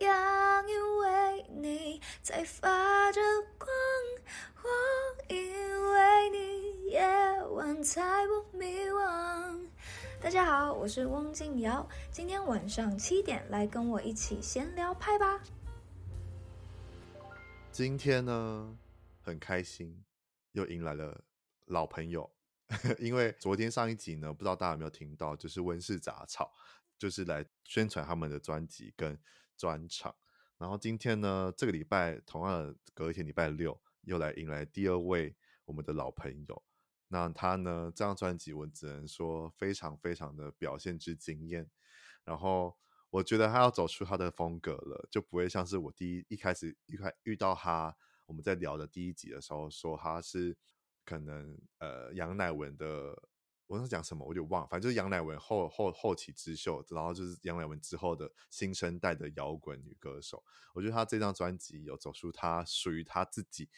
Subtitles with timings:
[0.00, 3.20] 阳因为你在发着
[3.58, 3.68] 光，
[4.62, 7.02] 我因为你夜
[7.50, 9.66] 晚才不迷惘。
[10.20, 15.40] 大家好，我是翁静瑶，今天晚上七点来跟我一起闲聊派吧。
[17.72, 18.78] 今天呢，
[19.20, 20.04] 很开心，
[20.52, 21.24] 又迎来了
[21.66, 22.30] 老朋友。
[23.00, 26.52] 因为昨天上一集呢，不知道大家有没有听到，就是温室杂草，
[26.96, 29.18] 就是来宣传他们的专辑跟
[29.58, 30.14] 专场。
[30.56, 36.62] 然后今天呢，这个礼拜同样隔一天礼拜六，又来迎来第二位我们的老朋友。
[37.08, 41.68] 那他呢，这张专辑我只能说非常非常的表现之惊艳。
[42.24, 42.74] 然后
[43.10, 47.94] 我觉得他要走出他的风格了，就不会像是我第一一开始一开遇到他，
[48.26, 50.56] 我们在聊的第一集的时候说他是。
[51.04, 53.18] 可能呃，杨乃文的，
[53.68, 60.42] 我在讲什么，我就忘了，反正就是杨乃文后后后起之秀，然后就是杨乃文之后的新生代的摇滚女歌手。
[60.72, 63.68] 我觉得她这张专辑有走出她属于她自己，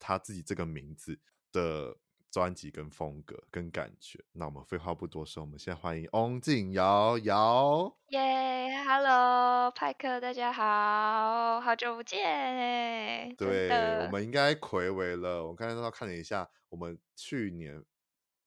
[0.00, 1.18] 她自己这个名字
[1.52, 1.96] 的
[2.28, 4.22] 专辑跟风格跟感觉。
[4.32, 7.96] 那我们废话不多说，我们现在欢迎翁静瑶瑶。
[8.08, 13.32] 耶、yeah，Hello，派克，大家好，好久不见哎。
[13.38, 13.68] 对，
[14.04, 15.46] 我们应该睽违了。
[15.46, 16.50] 我刚才都看了一下。
[16.68, 17.82] 我们去年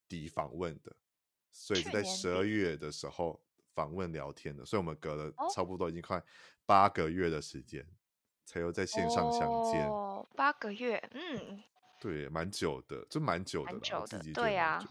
[0.10, 0.94] 底访问的，
[1.52, 3.40] 所以是在十二月的时候
[3.74, 6.22] 访问聊天的，所以我们隔了差不多已经快
[6.66, 7.88] 八个月的时间，
[8.46, 9.88] 才又在线上相见。
[9.88, 11.64] 哦，八个月，嗯，
[12.02, 13.80] 对，蛮久的，就蛮久的
[14.34, 14.84] 对呀，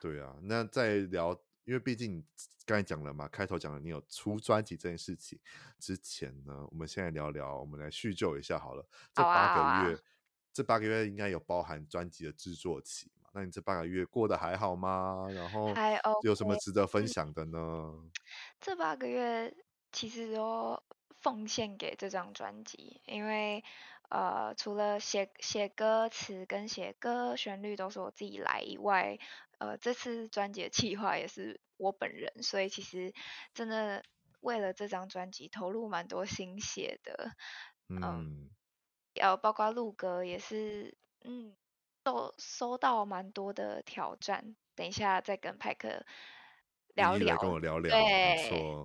[0.00, 0.36] 对啊。
[0.42, 1.32] 那在聊，
[1.64, 2.22] 因为毕竟
[2.66, 5.40] 刚才讲了嘛，开头讲了你有出专辑这件事情
[5.78, 8.84] 之前呢，我们现在聊聊，我们来叙旧一下好了。
[9.14, 9.98] 这八个月。
[10.56, 13.23] 这八个月应该有包含专辑的制作期嘛？
[13.34, 15.26] 那你这八个月过得还好吗？
[15.34, 15.74] 然后
[16.22, 17.58] 有什么值得分享的呢？
[17.58, 18.10] 嗯、
[18.60, 19.54] 这八个月
[19.92, 20.82] 其实都
[21.20, 23.64] 奉献给这张专辑，因为
[24.08, 29.18] 呃，除了写写歌词跟写歌旋律都是我自己来以外，
[29.58, 33.12] 呃，这次专辑的企划也是我本人，所以其实
[33.54, 34.04] 真的
[34.40, 37.32] 为了这张专辑投入蛮多心血的，
[37.88, 38.00] 嗯。
[38.00, 38.50] 嗯
[39.14, 41.54] 要包括录歌也是，嗯，
[42.04, 44.54] 收收到蛮多的挑战。
[44.74, 46.04] 等一下再跟派克
[46.94, 47.96] 聊聊，跟我聊聊，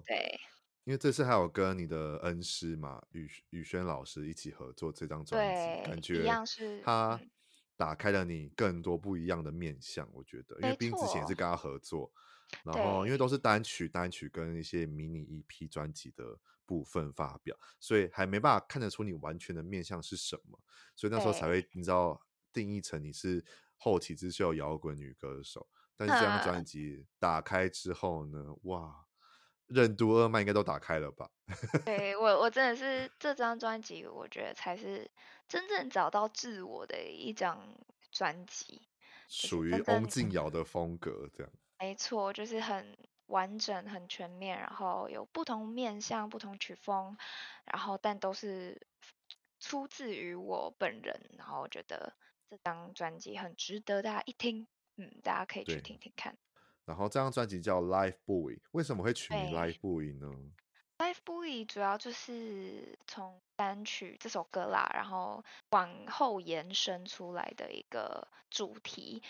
[0.05, 0.39] 对。
[0.85, 7.19] 因为这次还有跟你的恩师嘛，宇宇轩老师一起合作这张专辑，感觉一样是他
[7.75, 10.09] 打开了你更多不一样的面相。
[10.13, 12.11] 我觉得，因为毕竟之前也是跟他合作，
[12.63, 16.39] 然后因为都是单曲单曲跟一些迷你 EP 专辑的。
[16.69, 20.59] 部分发表，所以还没办法看得出你完全的面相是什么，
[20.95, 22.21] 所以那时候才会你知道
[22.53, 23.43] 定义成你是
[23.77, 25.67] 后起之秀摇滚女歌手。
[25.95, 29.05] 但是这张专辑打开之后呢，哇，
[29.67, 31.29] 任督二脉应该都打开了吧？
[31.85, 35.09] 对我，我真的是这张专辑，我觉得才是
[35.47, 37.75] 真正找到自我的一张
[38.11, 38.87] 专辑，
[39.27, 41.51] 属于翁静瑶的风格，这样。
[41.79, 42.97] 没错，就是很。
[43.29, 47.15] 完整很全面，然后有不同面向、不同曲风，
[47.63, 48.87] 然后但都是
[49.59, 52.11] 出自于我本人，然后我觉得
[52.49, 54.65] 这张专辑很值得大家一听，
[54.95, 56.35] 嗯，大家可以去听听看。
[56.85, 60.27] 然后这张专辑叫《Life Buoy》，为什么会取名《Life Buoy》呢？
[60.97, 69.21] 《Life Buoy》主要就是从单曲这首歌啦，然后往后延伸出来的一个主题，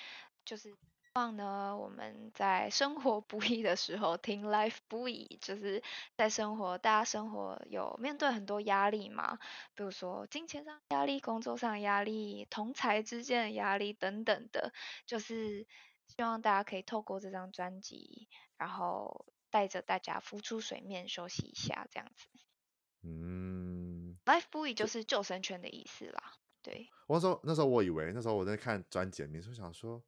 [0.45, 0.73] 就是。
[1.11, 5.81] 希望呢，我们在生活不易的时候听 Life Buoy，就是
[6.15, 9.39] 在生活，大家生活有面对很多压力嘛，
[9.73, 14.71] 比如说金钱上压力、工作上压力、同才之间的压力等等的，
[15.07, 15.65] 就是
[16.05, 22.27] 希望大家可以透过这张专辑，然后带着大家浮出水面，休息一下，这样子。
[23.01, 26.35] 嗯，Life Buoy 就是救生圈的意思啦。
[26.61, 30.03] 对，我那时候那时候我以为那时候我在看专辑名，就想说。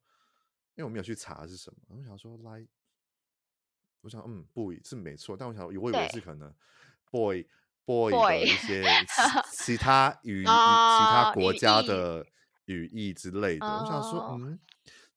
[0.74, 2.66] 因为我没有去查是什么，我想说来，
[4.00, 6.52] 我想嗯，boy 是没错，但我想我以为是可能
[7.10, 7.46] boy
[7.84, 8.84] boy 的一些
[9.52, 12.26] 其他语、uh, 其他国家的
[12.64, 14.58] 语义之类的，我想说嗯，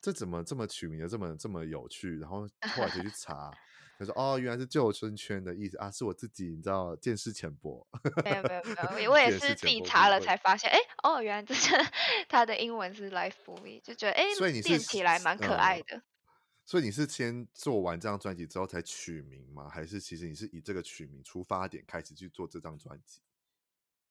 [0.01, 2.17] 这怎么这么取名的这么这么有趣？
[2.19, 3.51] 然后后来就去查。
[3.97, 7.87] 他说：“哦，原来是救生圈的意思啊，是我自己，你知道，见识浅薄。
[8.23, 11.73] 没有没有没有，我也是自己查了才发现，哎，哦，原来这是
[12.27, 16.03] 它的英文是 Life Buoy，就觉得哎，所以你练起来蛮可爱的、嗯。
[16.65, 19.69] 所以你是先做完这张专辑之后才取名吗？
[19.69, 23.21] 还是其实你是以这个取名出发点开始去做这张专辑？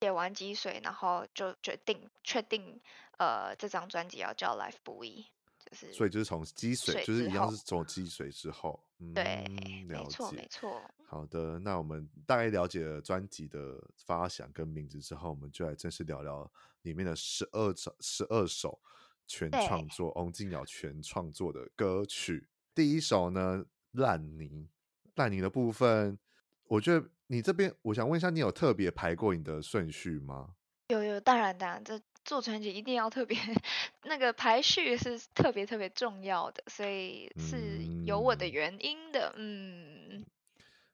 [0.01, 2.81] 写完积水，然后就决定确定，
[3.19, 5.27] 呃，这张专辑要叫 Life Buoy。”
[5.71, 8.83] 就是所以就是从积水，水就是一样是从积水之后，
[9.15, 10.83] 对，嗯、了解，没错没错。
[11.07, 16.51] 好的，那我们大概了解了专辑的发想跟名字之后，我们就来正式聊聊
[16.83, 18.81] 里面的十二首十二首
[19.27, 22.49] 全创作，翁静瑶全创作的歌曲。
[22.75, 24.69] 第一首呢，烂泥，
[25.15, 26.19] 烂泥的部分，
[26.65, 30.55] 我觉得你这边，我想问一下，你有特别排过你的顺序吗？
[30.89, 33.39] 有有，当然当然，这做专辑一定要特别，
[34.05, 40.09] 那个排序是特别特别重要的，所以是有我的原因的，嗯。
[40.11, 40.27] 嗯，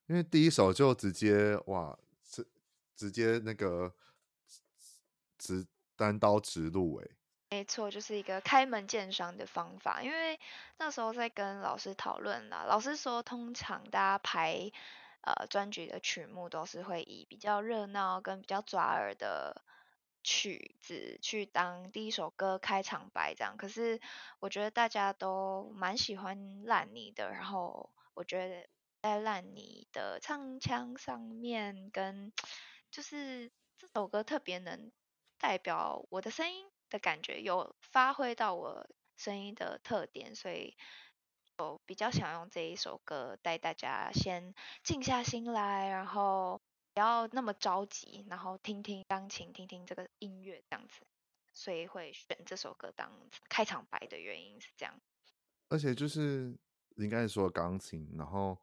[0.07, 2.47] 因为第一首就直接哇，直
[2.97, 3.95] 直接那个
[5.39, 5.65] 直
[5.97, 7.07] 单刀直入哎。
[7.51, 10.03] 没错，就是一个开门见山的方法。
[10.03, 10.39] 因为
[10.79, 14.71] 那时候在跟老师讨论啦，老师说通常大家排
[15.23, 19.63] 呃专辑的曲目都是会以比较热闹跟比较抓耳的。
[20.23, 24.01] 曲子去当第一首歌开场白这样，可是
[24.39, 28.69] 我觉得大家都蛮喜欢烂泥的，然后我觉得
[29.03, 32.33] 在烂泥的唱腔上面，跟
[32.91, 34.93] 就是这首歌特别能
[35.39, 40.77] 代表我的声音的感觉，有发挥到我声音的特点，所以
[41.59, 46.61] 我比较想用这一首歌带大家先静下心来，然后。
[46.93, 51.07] 不要那么着急，然后听听钢琴，听听这个音乐这样子，
[51.53, 53.11] 所以会选这首歌当
[53.49, 55.01] 开场白的原因是这样。
[55.69, 56.59] 而且就是
[56.97, 58.59] 你刚才说钢琴，然后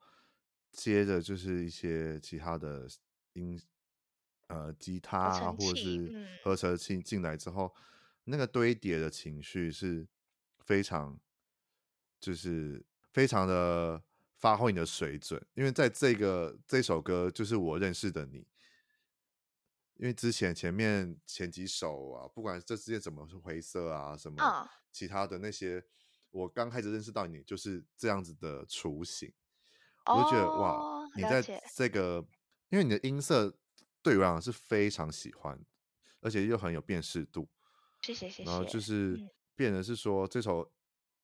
[0.71, 2.88] 接着就是一些其他的
[3.33, 3.59] 音，
[4.47, 7.81] 呃，吉他啊，或者是合成器进来之后，嗯，
[8.25, 10.06] 那个堆叠的情绪是
[10.59, 11.18] 非常，
[12.19, 14.03] 就是非常的。
[14.38, 18.48] 发挥你的水准，因为在这个这首歌就是我认识的你，
[19.95, 25.84] 因为之前前面前几首啊，不管这世界怎么是灰色啊，什么其他的那些，
[26.30, 29.34] 我刚开始认识到你就是这样子的雏形，
[30.06, 31.42] 我就觉得哇，你在
[31.74, 32.24] 这个，
[32.69, 33.57] 因为你的音色
[34.04, 35.60] 对我来讲是非常喜欢，
[36.22, 37.50] 而且又很有辨识度，
[38.04, 39.19] 谢谢谢谢，然后就是
[39.56, 40.72] 变成是说这首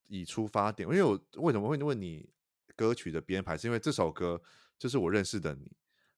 [0.07, 2.27] 以出发点，因为我为什么会问你？
[2.75, 4.42] 歌曲的编排是因为这首歌
[4.78, 5.72] 就是我认识的你，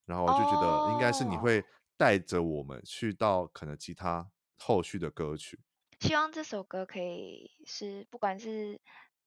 [0.06, 1.64] 然后我就觉得应该是你会
[1.98, 5.60] 带着我们去到可能其他后续的歌曲。
[6.00, 8.80] 希望这首歌可以是不管是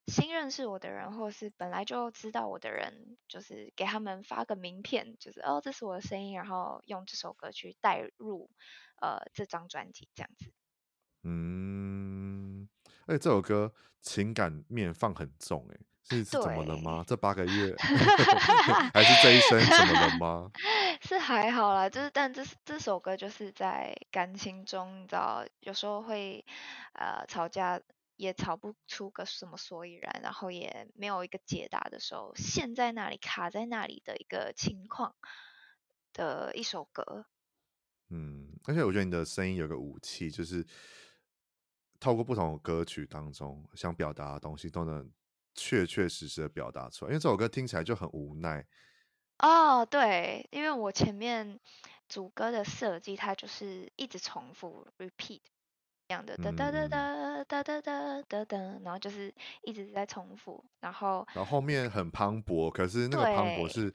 [0.07, 8.51] 新认识我的人，或是本来就知道我的人，就是给他们发个名片，就是哦，这是我的声音，然后用这首歌去带入
[9.01, 10.53] 呃这张专辑这样子。
[11.25, 12.69] 嗯，
[13.07, 15.79] 而且这首歌情感面放很重哎。
[16.10, 17.05] 是怎么了吗？
[17.06, 17.75] 这八个月
[18.94, 20.50] 还是这一生怎么了吗？
[21.02, 26.44] 是还好啦，就是但这这首歌就是在感情中，你知道，有时候会
[26.94, 27.81] 呃吵架，
[28.16, 35.14] 也吵不出个什么所以然，然后也没有一个解答的时候，陷在那里卡在那里的一个情况
[36.12, 37.26] 的一首歌。
[38.10, 40.66] 嗯，而且我觉得你的声音有个武器，就是
[42.00, 45.10] 透过不同的歌曲当中想表达的东西都能。
[45.58, 48.64] 确确实实的表达出来，因为这首歌听起来就很无奈。
[49.38, 51.58] 哦，对，因为我前面
[52.08, 55.40] 主歌的设计，它就是一直重复 repeat
[56.06, 63.93] 这样的哒哒哒哒哒哒哒哒哒，然后就是一直在重复，然后然后后面很磅礴，可是那个磅礴是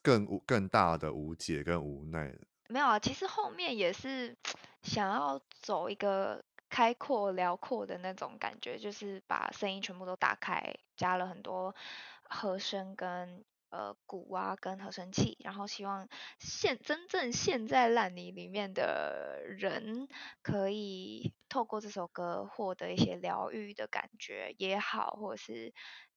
[0.00, 2.34] 更无更大的无解跟无奈。
[2.68, 4.34] 没有啊，其实后面也是
[4.82, 6.42] 想要走一个。
[6.72, 11.74] 开阔辽阔的那种感觉，就是把声音全部都打开，加了很多
[12.22, 20.08] 和声跟呃鼓啊跟合成器，然后希望现真正陷在烂泥里面的人，
[20.40, 25.74] 可以透过这首歌获得一些疗愈的感觉也好，或者是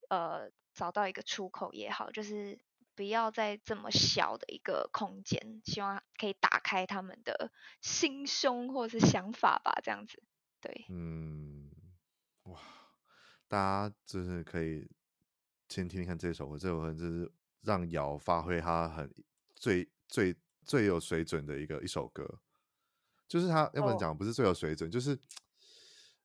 [0.07, 2.57] 呃找到一个出口也好，就是
[2.95, 10.23] 不要在这么小的一个空间，希望可以打开他们的心胸或者是想法吧，这样子。
[10.65, 11.69] 对，嗯，
[12.45, 12.59] 哇，
[13.47, 14.89] 大家就是可以
[15.69, 17.31] 先听听看这首歌，这首歌就是
[17.61, 19.13] 让瑶发挥他很
[19.55, 22.39] 最最最有水准的一个一首歌，
[23.27, 25.17] 就是他要不然讲不是最有水准，就是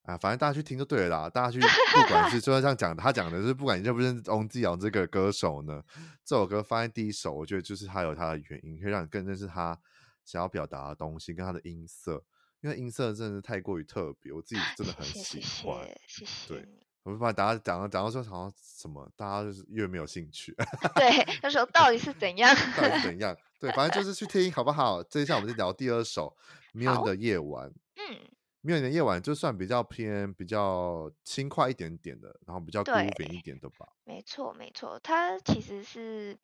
[0.03, 5.85] 啊，反正大家去听就对了啦，大家去不管是 说像讲他讲的，就是不管你认不认识翁继尧这个歌手呢，
[6.25, 9.79] 这首歌放在第一首，我觉得就是他有他的原因，可以让你更认识他
[10.25, 12.25] 想要表达的东西跟他的音色。
[12.61, 15.87] 因为音色真的是太过于特别，我自己真的很喜欢。
[16.07, 16.55] 谢谢，谢谢。
[16.55, 16.69] 对，
[17.03, 20.55] 我就把大家讲到讲到说好像什么，大家就是越没有兴趣。
[20.95, 22.55] 对，那时候到底是怎样？
[22.77, 23.37] 到底是怎样？
[23.59, 25.03] 对，反正就是去听好不好？
[25.03, 26.37] 这一下我们就聊第二首
[26.79, 27.69] 《迷人的夜晚》。
[27.97, 28.19] 嗯，
[28.63, 33.89] 没有你的夜晚就算比较偏比较轻快一点点的，然后比较古典一点的吧。
[34.05, 36.39] 没错没错，它其实是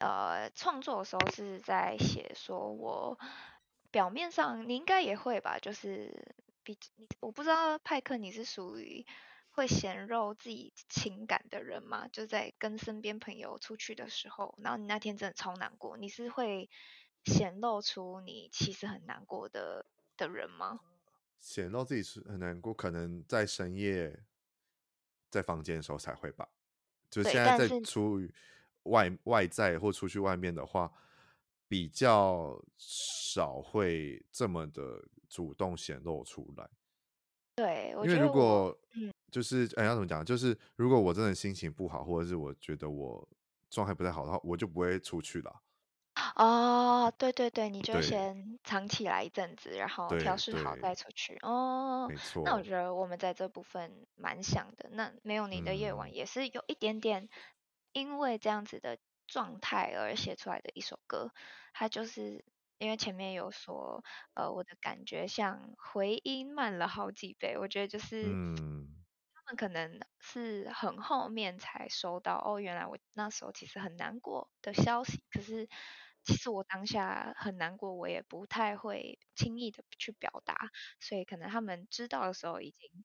[0.00, 3.18] 呃创作的时候是在写说我
[3.96, 6.78] 表面上你应该也会吧，就是比
[7.18, 9.06] 我不知道派克你是属于
[9.48, 12.06] 会显露自己情感的人吗？
[12.12, 16.68] 就在跟身边朋友出去的时候，然后你那天真的超难过，你是会
[17.24, 19.86] 显露出你其实很难过的
[20.18, 20.80] 的人吗？
[21.40, 24.24] 显露自己是很难过，可能在深夜
[25.30, 26.46] 在房间的时候才会吧。
[27.08, 28.30] 就现在在出于
[28.82, 30.92] 外外在或出去外面的话，
[31.68, 36.68] 比较少会这么的主动显露出来。
[37.56, 38.76] 对，因为如果
[39.30, 43.26] 就是哎要怎么讲，就是如果我真的心情不好，或者是我觉得我
[43.70, 45.62] 状态不太好的话，我就不会出去了。
[46.36, 51.36] 哦，对对对，你就先藏起来一阵子，然后调试好再出去。
[51.42, 52.42] 哦，没错。
[52.44, 54.88] 那我觉得我们在这部分蛮像的。
[54.92, 57.28] 那没有你的夜晚也是有一点点，
[57.92, 61.30] 因为这样子的状态而写出来的一首歌。
[61.72, 62.44] 它就是
[62.78, 64.02] 因为前面有说，
[64.34, 67.56] 呃，我的感觉像回音慢了好几倍。
[67.58, 69.04] 我觉得就是，嗯，
[69.34, 75.68] 他们可能是很后面才收到，哦，原来我那时候其实很难过的消息，可是。
[76.24, 80.56] 其实我当下很难过，我也不太会轻易的去表达，
[80.98, 83.04] 所以可能他们知道的时候，已经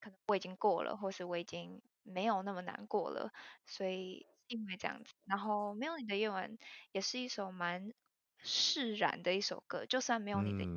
[0.00, 3.32] 可能我已经过了，或是我已经没有那么难过了，
[3.66, 6.58] 所以因为这样子，然后没有你的夜晚
[6.92, 7.94] 也是一首蛮
[8.38, 10.72] 释然的一首歌，就算没有你的夜晚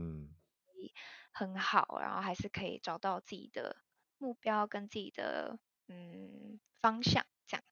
[1.34, 3.76] 很好，然后还是可以找到自己的
[4.18, 7.64] 目标跟自己的嗯方向，这样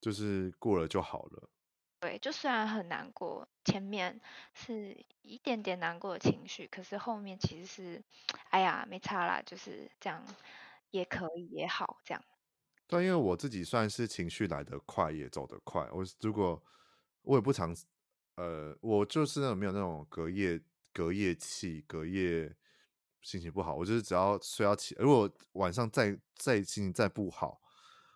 [0.00, 1.50] 就是过了就好了。
[2.00, 4.20] 对，就虽然很难过，前面
[4.54, 8.04] 是一点点难过的情绪，可是后面其实是，
[8.50, 10.24] 哎呀，没差啦，就是这样，
[10.90, 12.24] 也可以也好，这样。
[12.88, 15.86] 对，因为我自己算是情绪来得快，也走得快。
[15.92, 16.60] 我如果
[17.20, 17.76] 我也不常，
[18.36, 20.58] 呃，我就是那种没有那种隔夜
[20.94, 22.56] 隔夜气，隔夜
[23.20, 23.74] 心情不好。
[23.74, 27.60] 我就是只要睡觉起，如果晚上再再心情再不好，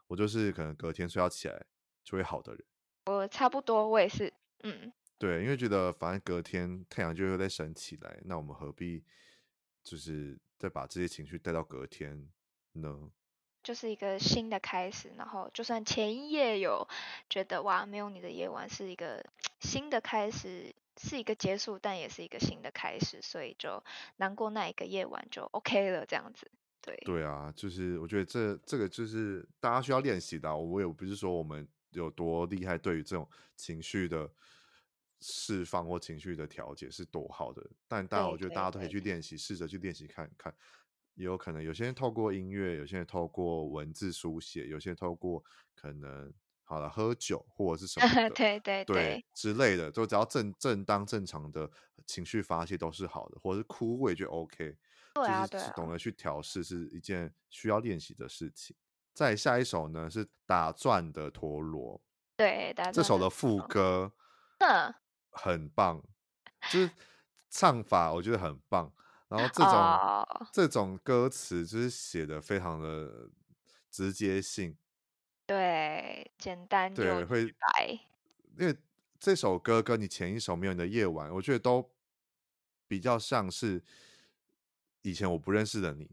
[0.07, 1.67] 我就是可能隔天睡觉起来
[2.03, 2.65] 就会好的人。
[3.07, 9.05] 我差不多，我也是，嗯，对，因为觉得反正隔天太阳就会再升起来，那我们何必
[9.85, 12.27] 就是再把这些情绪带到隔天
[12.73, 13.11] 呢？
[13.63, 16.89] 就是一个新的开始，然后就算前一夜有
[17.29, 19.25] 觉得哇，没有你的夜晚是一个
[19.61, 23.83] 新的开始，是一个结束，但也是一个新的开始，所以就
[24.17, 26.51] 难过那一个夜晚就 OK 了，这样子，
[26.81, 31.69] 对，对啊，就是我觉得这这个就是大家需要练习的，我也不是说我们。
[31.95, 32.79] 有多厉害？
[32.79, 34.27] 对于这种情绪的
[35.21, 40.55] 释放或情绪的调节是多好的，但当然，我觉得大家都可以去练习，试着去练习看看。
[41.15, 45.43] 也有可能有些人透过音乐，有些人透过文字书写，有些人透过
[45.75, 46.33] 可能
[46.65, 51.71] 好了喝酒或者是什么 的，对对对，对之类的，就只要正正当正常的
[52.07, 54.77] 情绪发泄都是好的，或者是哭我也觉得 OK。
[55.15, 58.75] 对啊，就是懂得去调试是一件需要练习的事情。
[59.13, 62.01] 再下一首呢是打转的陀螺，
[62.35, 64.11] 对，这首的副歌，
[65.31, 66.03] 很棒，
[66.71, 66.91] 就是
[67.51, 68.91] 唱法我觉得很棒，
[69.33, 73.31] 然后这种、哦、这种歌词就是写的非常的
[73.91, 74.77] 直接性，
[75.47, 77.99] 对，简单对，会白，
[78.59, 78.77] 因为
[79.19, 81.91] 这首歌跟你前一首没有你的夜晚，我觉得都
[82.87, 83.83] 比较像是
[85.01, 86.11] 以前我不认识的你，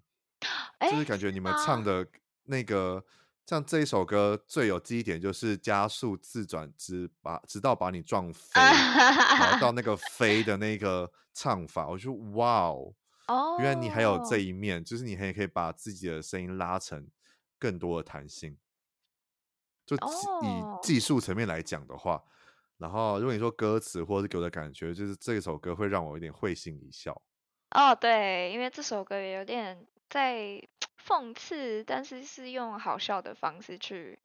[0.90, 2.08] 就是感觉你们唱的。
[2.52, 3.06] 那个
[3.46, 12.92] 像这一首歌最有记忆点就是加速自转直把直到把你撞飞，然后到那个飞的那个唱法，我就哇哦，
[13.60, 17.08] 原来你还有这一面，就是你还可以把自己的声音拉成
[17.58, 18.58] 更多的弹性。
[19.86, 20.00] 就以
[20.82, 22.24] 技术层面来讲的话，
[22.78, 27.22] 然后如果你说歌词或者是给我的感觉，就是这首歌会让我有点会心一笑。
[27.72, 30.62] 哦，对，因为这首歌有点在。
[31.08, 34.20] 讽刺，但是是用好笑的方式去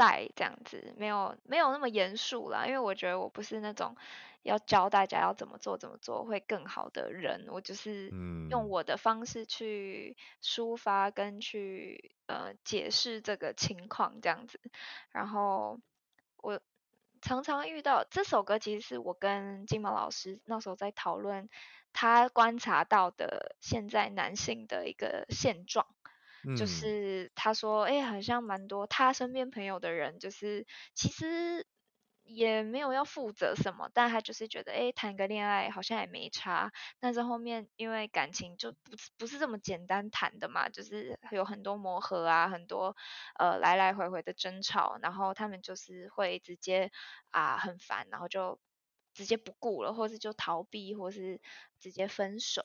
[0.00, 2.64] 带，这样子没有没有那么严肃啦。
[2.64, 3.94] 因为我觉得我不是那种
[4.42, 8.08] 要教大家要怎么做怎么做会更好的人，我就是
[8.48, 14.58] 用我的方式去抒发跟去呃解释这个情况这样子。
[15.10, 15.78] 然后
[16.38, 16.58] 我
[17.20, 21.50] 常常遇到这首歌，其实是我跟金毛老师那时候在讨论
[21.92, 25.86] 他观察到的现在男性的一个现状。
[26.54, 31.66] 就是他说，哎、欸，好像蛮多他身边朋友的人，就是其实
[32.22, 36.70] 也没有要负责什么，但他就是觉得，哎，谈个恋爱好像也没差。
[37.00, 42.96] 但是后面因为感情就不不是这么简单谈的嘛，就是有很多磨合啊，很多
[43.38, 46.90] 呃来来回回的争吵，然后他们就是会直接
[47.30, 48.60] 啊很烦，然后就
[49.12, 51.40] 直接不顾了，或是就逃避，或是
[51.80, 52.62] 直接分手。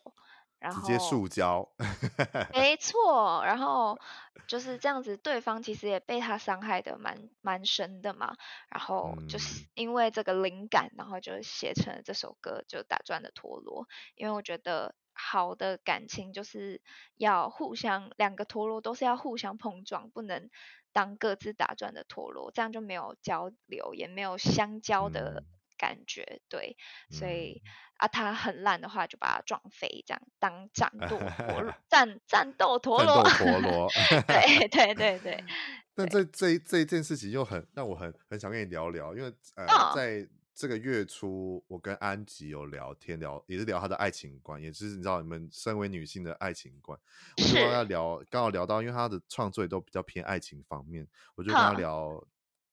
[0.65, 1.69] 然后直接塑胶，
[2.51, 3.99] 没错，然后
[4.47, 8.35] 就是这样子，对方其实也被他伤害的蛮蛮深的嘛。
[8.69, 13.87] 然后就是因为这个灵感，然后就写成了这首歌，就打转的陀螺。
[14.15, 16.81] 因为我觉得好的感情就是
[17.15, 20.49] 要互相，两个陀螺都是要互相碰撞，不能
[20.91, 25.43] 当各自打转的陀螺，这样就没有交流，也没有相交的
[25.77, 26.41] 感觉。
[26.49, 26.75] 对，
[27.09, 27.61] 所以。
[27.97, 33.89] 啊，他很烂的话，就把他撞飞，这样当 战斗陀螺，战战斗陀螺，陀 螺，
[34.27, 35.41] 对对对对。
[35.95, 46.99] 但这这这一件事情又很让我很很想跟你聊聊，因为呃，哦、在这个月初，我跟安吉有聊天聊，也是聊他的爱情观，也是你知道你们身为女性的爱情观，
[47.37, 52.27] 我就跟他聊，刚好聊到，因为他的创作也都比较偏爱情方面，我就跟他聊，哦、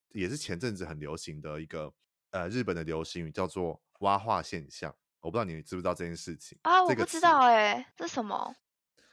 [0.09, 1.89] 也是前阵子很流行的一个
[2.33, 4.93] 呃日本的流行语，叫做蛙化现象。
[5.21, 6.83] 我不知道你知不知道这件事情啊？
[6.83, 8.53] 我不知道哎、欸，这什么？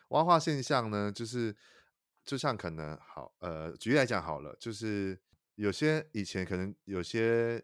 [0.08, 1.12] 蛙化现象呢？
[1.12, 1.54] 就是
[2.24, 5.16] 就像可能好呃，举例来讲好了，就是
[5.54, 7.62] 有些以前可能有些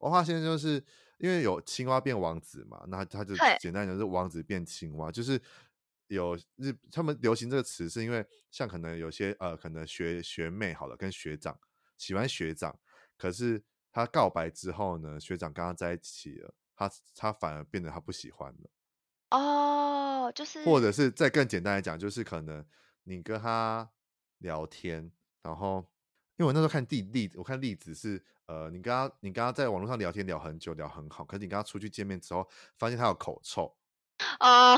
[0.00, 0.84] 蛙化现象，就是
[1.16, 5.40] 因为有青蛙变王子嘛，那他就简单讲是王子变青蛙，就是
[6.08, 11.58] 有日他们流行这个词，是因为像可能有些呃，可能学学妹好了跟学长
[11.96, 12.78] 喜欢学长，
[13.16, 13.64] 可是
[13.96, 16.54] 他告白之后呢，学长跟他在一起了。
[16.78, 18.70] 他他反而变得他不喜欢了
[19.30, 22.62] 哦，就是或者是再更简单来讲，就是可能
[23.04, 23.88] 你跟他
[24.40, 25.10] 聊天，
[25.42, 25.78] 然后
[26.36, 32.46] 因为我那时候看例例，我看例子是呃，你跟他你跟他在网络上聊天聊很久聊很好，可是你跟他出去见面之后，
[32.78, 33.74] 发现他有口臭
[34.40, 34.76] 哦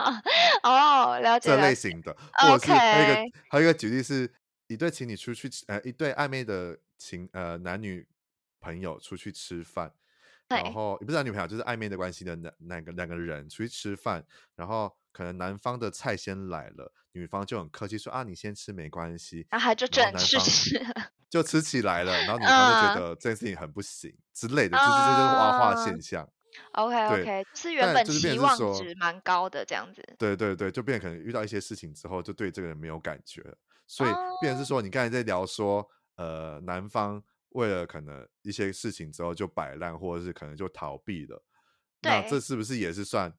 [0.64, 4.32] 哦，了解这类型的，或者是还有一个还有一个举例是
[4.68, 8.08] 一对情侣出去呃一对暧昧的情呃男女
[8.66, 9.92] 朋友出去吃饭。
[10.48, 20.80] 然后也不是男女朋友，就是暧昧的关系的那那个两个人出去吃饭，然后可能男方的菜先来了，女方就很客气说啊，你先吃没关系，然后就转吃吃，
[21.28, 26.28] 就吃起来了，然后女方就觉得这件事情很不行之类的，就是这就是蛙化现象。
[26.74, 30.00] OK OK，是原本期望值蛮高的这样子。
[30.16, 34.10] 对对对，就变成可能遇到一些事情之后，就对这个人没有感觉了，所以
[34.40, 37.20] 变成是说，你刚才在聊说，呃，男方。
[37.56, 41.42] 为了可能一些事情之后就摆烂，或者是可能就逃避了，
[42.02, 43.32] 那这是不是也是算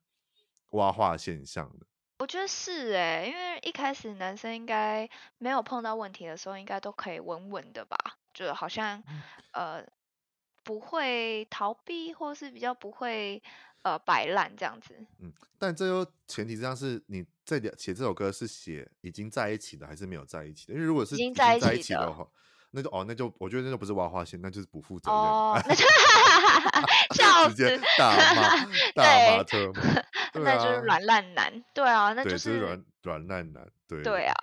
[0.72, 1.86] 挖化现象的？
[2.18, 7.96] 我觉得是哎，因为一开始男生应该没有碰到问题的时候，应该都可以稳稳的吧，
[8.34, 9.04] 就好像、
[9.52, 9.88] 嗯、呃
[10.64, 13.44] 不会逃避，或是比较不会
[13.84, 14.96] 呃摆烂这样子。
[15.20, 20.74] 嗯，但这又前提之上是你在写这首歌是写已经在一起的还是没有在一起的？
[20.74, 22.28] 因为如果是已经在一起的话。
[22.72, 25.20] 那就哦，那就我觉得那就不是挖花线，那就是不负责任。
[25.20, 25.60] 哦，
[27.16, 29.82] 笑直接大骂 大骂特骂，
[30.42, 31.64] 那就是软烂男。
[31.74, 33.66] 对啊，那就是软软烂男。
[33.88, 34.36] 对对啊，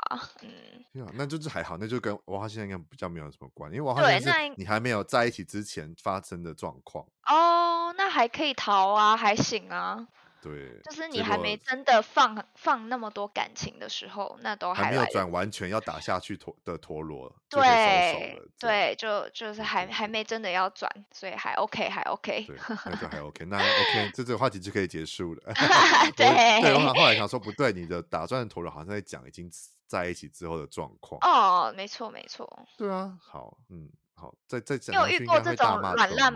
[0.95, 7.05] 嗯，那就是还好，那就跟蛙化线应该比较没有什么关系，因为蛙化线是你还没有在一起之前发生的状况。
[7.27, 10.09] 哦，那还可以逃啊，还行啊。
[10.45, 25.55] 对，就是你还没真的放放那么多感情的时候，那都还，还没有转完全要打下去陀的陀螺，对对，就就是还还没真的要转，所以还 OK 还 OK，对， 那就还 OK，那 OK，这这个话题就可以结束了。
[26.15, 29.51] 对，对，我后来想说不对，你的打转的陀螺好像在讲已经
[29.87, 31.19] 在一起之后的状况。
[31.23, 32.47] 哦，没错没错。
[32.77, 34.95] 对啊，好，嗯，好，再再讲。
[34.95, 36.35] 你有遇过这种软烂？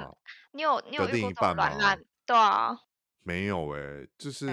[0.53, 2.03] 你有你有遇过这种软烂？
[2.25, 2.79] 对啊。
[3.29, 4.47] 没有哎、欸，就是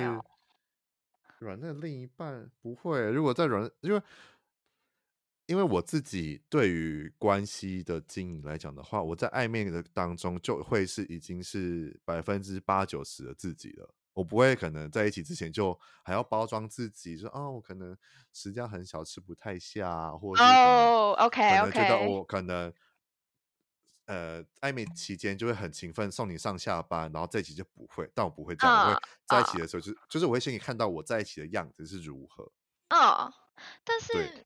[1.39, 3.09] 软的另一半不会。
[3.09, 4.01] 如果在软，因为
[5.45, 13.95] 因为我自己对于关系的经营来讲的话，我在暧昧的当中就会是已经是百分之八九十的自己了。
[14.11, 17.97] 我不会可能在一起之前就还要包装自己，说哦，我可能
[18.33, 22.73] 食量很小，吃不太下，或者是哦，OK OK，觉得我可能。
[24.05, 32.51] 呃，暧昧期间就会很勤奋送你上下班，然后在一起就不会，但我不会这样，我会在一起的时候就是就是我会先给你看到我在一起的样子是如何。
[32.89, 33.33] 嗯，
[33.83, 34.45] 但是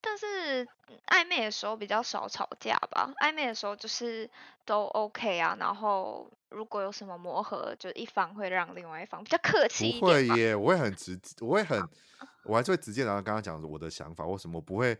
[0.00, 0.68] 但是
[1.06, 4.30] 暧昧的时候比较少吵架吧，暧昧的时候就是
[4.64, 10.00] 都 OK 啊，然后如果有什么磨合，就一方会让另外一方比较客气一点。
[10.00, 11.76] 不会耶，我会很直，我会很，
[12.44, 14.96] 我还是会直接然后刚刚讲我的想法，为什么不会，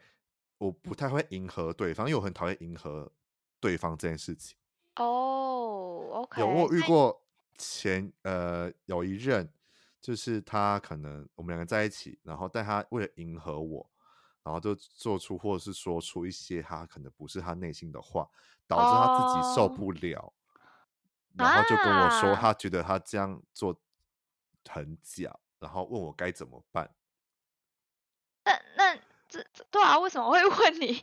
[0.58, 3.12] 我不太会迎合对方，因为我很讨厌迎合。
[3.60, 4.56] 对方这件事情，
[4.96, 7.22] 哦，OK，有我遇过
[7.56, 9.52] 前呃有一任，
[10.00, 13.90] 就是他可能我们两个在一起，然后但他为了迎合我，
[14.42, 18.28] 然后就做出或者是说出一些他可能不是他内心的话，
[18.66, 20.32] 导致他自己受不了，oh.
[21.34, 23.80] 然后就跟我说他觉得他这样做
[24.68, 26.94] 很假，啊、然后问我该怎么办。
[28.44, 28.96] 那那
[29.28, 31.02] 这对啊，为什么会 问你？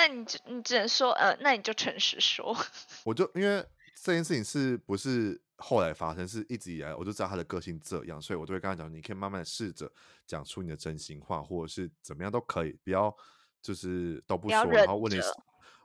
[0.00, 2.56] 那你只你只能说呃，那你就诚实说。
[3.04, 3.62] 我就因为
[4.02, 9.92] 这件事情是不是后来发生，是一直以来我就知道他的个性这样，所以我都会跟他讲，你可以慢慢试着
[10.26, 13.14] 讲出你的真心话，或者是怎么样都可以，不要
[13.60, 15.20] 就是都不说，不然后问你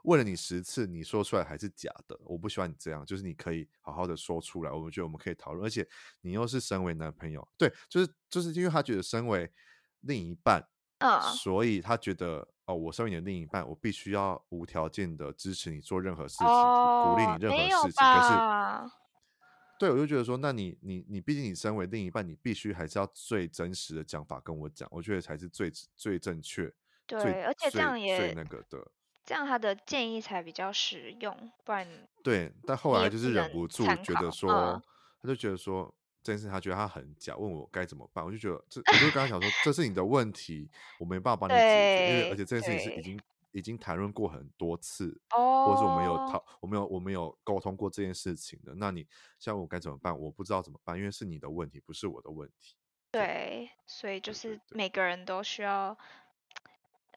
[0.04, 5.86] 问了你十次，你说出来还是假的，我不喜欢你这样，就是你可以好好的说出来，我们觉得我们可以讨论，而且
[6.22, 9.52] 你又是身为男朋友，对，就是就是因为他觉得身为
[10.00, 10.66] 另一半。
[10.98, 18.04] 嗯，所以他觉得哦，我身为你的另一半，我必须要无条件的支持你做任何事情，哦、鼓励你任何事情。
[18.04, 18.92] 可是，
[19.78, 26.72] 对，我就觉得说，那你你你，毕竟你身为另一半，你必须还是要最真实的讲法跟我讲，我觉得才是最最正确。
[27.06, 28.84] 对，最而且这样也最那个的，
[29.24, 31.86] 这样他的建议才比较实用，不然
[32.24, 32.52] 对。
[32.66, 34.82] 但后来就是忍不住觉得说，嗯、
[35.22, 35.94] 他就觉得说。
[36.26, 43.20] 这件事他觉得他很假，问我该怎么办，我就觉得这，我就跟他讲说，这是你的问题，我没办法帮你解决，因为而且这件事情是已经
[43.52, 48.74] 已经谈论过很多次，哦或者是我们有讨，我们有我们有沟通过这件事情的。
[48.74, 49.06] 那你
[49.38, 50.18] 像我该怎么办？
[50.18, 52.74] 我不知道怎么办，因为是你的问题，不是我的问题。
[53.12, 55.96] 对，所以就是每个人都需要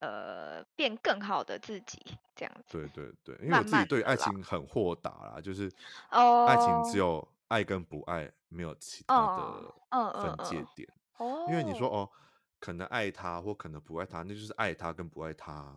[0.01, 1.99] 呃变更好的自己，
[2.35, 2.77] 这样子。
[2.77, 5.71] 对对对，因为我自己对爱情很豁达啦，就是
[6.11, 7.27] 爱情只有。
[7.49, 9.15] 爱跟不爱没有其他
[9.91, 10.87] 的分界点，
[11.49, 12.09] 因为你说哦，
[12.59, 15.75] 可能爱他或可能不爱他，那就是爱他跟不爱他。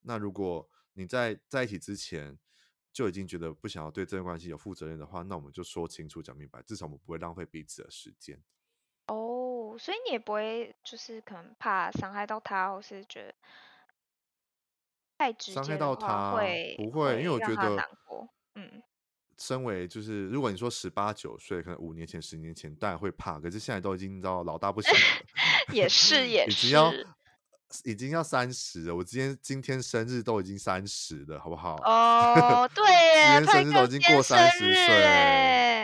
[0.00, 2.38] 那如果你在在一起之前
[2.92, 8.42] 就已经觉得不想要对这段关系有负责任的话，那我们就说清楚讲明白，至少我们不会浪费彼此的时间。
[9.08, 13.34] 哦，所以你也不会就是可能怕伤害到他，或是觉得
[15.18, 17.22] 太直接伤害到他会不会？
[17.22, 17.88] 因为我觉得
[18.54, 18.82] 嗯。
[19.38, 24.98] 身为就是，如果你说十八九岁，可能五年前、十年前当然会怕，可是现在都已经知道老大不小了，
[25.72, 26.92] 也 是也是， 已经要
[27.84, 28.94] 已经要三十了。
[28.94, 31.74] 我今天今天生日都已经三十了，好不好？
[31.82, 34.86] 哦， 对耶，今天生日都已经过三十岁，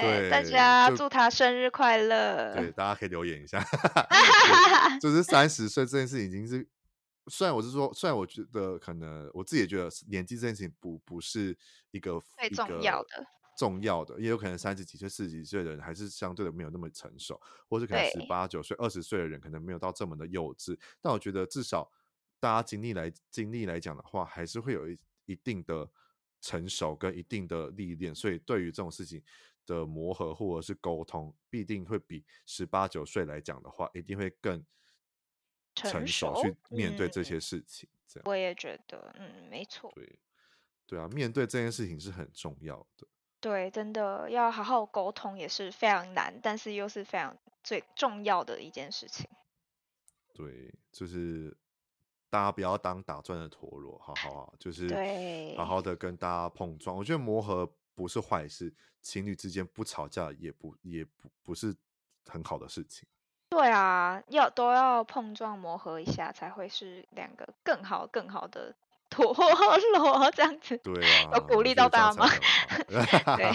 [0.00, 2.54] 对，大家祝他生日快乐。
[2.54, 3.60] 对，大家可以留言一下，
[5.00, 6.64] 就是三十岁这件事已经是，
[7.26, 11.56] 虽然我是说，虽然我觉得可能我自己也觉得年纪这件事情不不是
[11.90, 13.26] 一个最重要的。
[13.60, 20.78] 重要的，也有可能三十几岁、四十几岁的人还是相对的没有那么成熟，或是可能十八九岁、二十岁的人可能没有到这么的幼稚。
[20.98, 21.92] 但我觉得至少
[22.38, 25.86] 大家经历来经历来讲的话，还是会有一一定的
[26.40, 29.22] 成熟跟一定的历练，所以对于这种事情
[29.66, 34.64] 的磨合或者是沟通，必定会比十八九岁来讲的话，一定会更
[35.74, 37.86] 成熟去面对这些事情。
[38.08, 39.92] 这样我也觉得，嗯，没错。
[39.94, 40.18] 对，
[40.86, 43.06] 对啊，面对这件事情是很重要的。
[43.40, 49.26] 对，真的要好好沟通也是非常难，但是又是非常最重要的一件事情。
[50.34, 51.56] 对，就是
[52.28, 54.88] 大家不要当打转的陀螺，好好好，就是
[55.56, 56.94] 好好的跟大家碰撞。
[56.94, 61.74] 我觉得磨合不是坏事，情侣之间不吵架也不也不不是
[62.26, 63.08] 很好的事情。
[63.48, 68.74] 对啊，要都要碰撞磨合一下，才会是两个更好更好的。
[69.10, 72.28] 陀螺 这样子，对啊，有鼓励到大家吗？
[72.88, 73.52] 对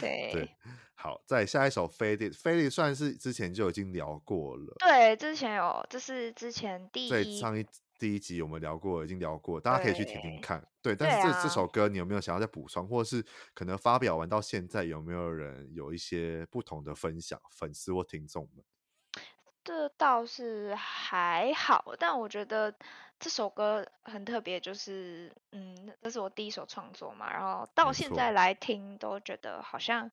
[0.00, 0.50] 对对，
[0.94, 4.74] 好，再下一首《Faded》，《Faded》算是之前就已经聊过了。
[4.78, 7.64] 对，之前有，这是之前第一，对，上一
[7.98, 10.60] 第一集我们聊过，已经聊过，大家可以去听听看。
[10.80, 13.24] 对，对，但是这、啊、这首歌你有没有想要再补充，或者是
[13.54, 18.64] 可能发表完到现在有没有人有一些不同的分享，粉丝或听众们？
[19.68, 22.74] 这倒是还好，但我觉得。
[23.20, 30.08] 这首歌很特别，就是嗯，这是我第一首创作嘛，然后到现在来听都觉得好像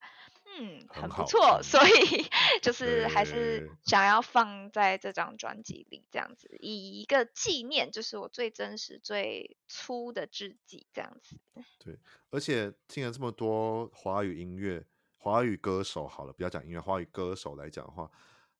[0.58, 2.26] 嗯很不错，所以
[2.63, 11.38] 就 是还是想要放在这张专辑里这样子，以一个纪念，就是我最真实、最初的自己这样子。
[11.78, 12.00] 对，
[12.32, 14.84] 而且听了这么多华语音乐、
[15.18, 18.10] 华语歌手，好了，不要讲音乐，华语歌手来讲的话，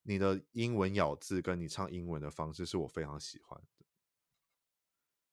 [0.08, 3.86] 你的英文咬字跟你唱英文的方式是我非常喜欢的。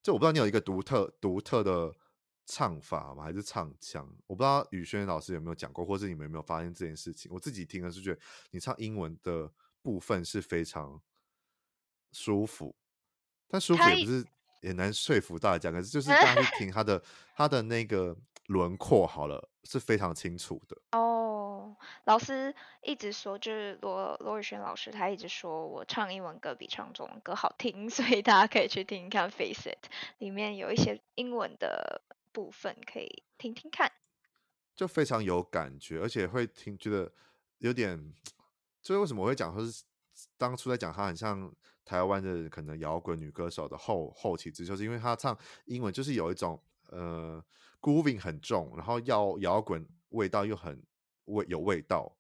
[0.02, 1.94] 就我不知道你有一个独特独特的
[2.46, 3.22] 唱法吗？
[3.22, 4.04] 还是唱腔？
[4.26, 7.30] 我不知道宇轩老师有没有讲过，或是你们有没有发现这件事情？
[7.32, 11.00] 我自己听的是觉得你唱英文的部分是非常
[12.11, 12.74] 舒服，
[13.46, 14.26] 但舒服也不是
[14.62, 15.70] 也难说服大家。
[15.70, 17.00] 可是就是大家去 听他的
[17.37, 20.77] 他的那个轮廓好了，是非常清楚的。
[20.92, 29.87] 哦，老师一直说，就是罗罗宇轩老师，他一直说我唱英文歌比唱中文歌好听， 所以大家可以去听一看《Face It》，
[30.18, 33.92] 里面有一些英文的部分可以听听看，
[34.75, 37.12] 就非常有感觉，而且会听觉得
[37.59, 38.12] 有点，
[38.83, 39.85] 所以为什么我会讲说是
[40.37, 41.53] 当初在讲他很像
[41.85, 46.61] 台湾的可能摇滚女歌手的后后起之秀，就是因为他唱英文就是有一种
[46.92, 47.44] 呃。
[47.83, 50.81] grooving 很重，然后要摇滚味道又很
[51.24, 52.16] 味有味道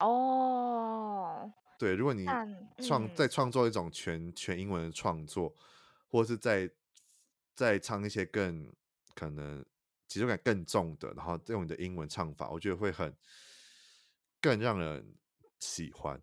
[0.00, 1.50] 哦。
[1.78, 2.26] 对，如果你
[2.86, 5.56] 创在创作一种全全英文的创作，
[6.10, 6.70] 或者是在
[7.54, 8.70] 在唱一些更
[9.14, 9.64] 可能
[10.06, 13.16] 节奏感更重的，然后用你的英文唱法，我觉得会很
[14.38, 15.14] 更让人
[15.60, 16.20] 喜欢。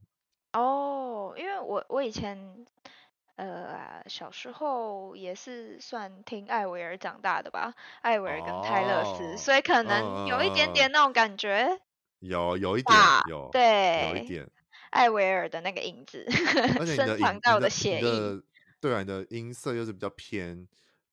[0.52, 2.64] 哦，因为我我以前。
[3.38, 11.50] 呃，小时候也是算听艾薇儿长大的吧，艾薇儿跟泰勒斯，哦、所以可能有一点点那种感觉。
[11.60, 11.80] 呃、
[12.20, 13.62] 有有一点，有对，
[13.96, 14.50] 有一点
[14.92, 16.26] 艾薇儿的那个影子，
[16.86, 18.26] 深藏在我的血液。
[18.80, 20.68] 对啊，你的音色又是比较偏，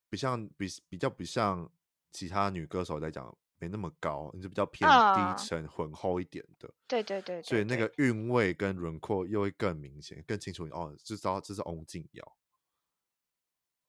[0.09, 1.71] 不像比比较不像
[2.13, 3.37] 其他女歌手在讲。
[3.61, 6.69] 没那么高，你是比较偏低沉、浑厚一点的。
[6.89, 10.65] 对对对，所以那个韵味跟轮廓又会更明显、更清楚。
[10.73, 12.37] 哦，就知道这是翁静瑶。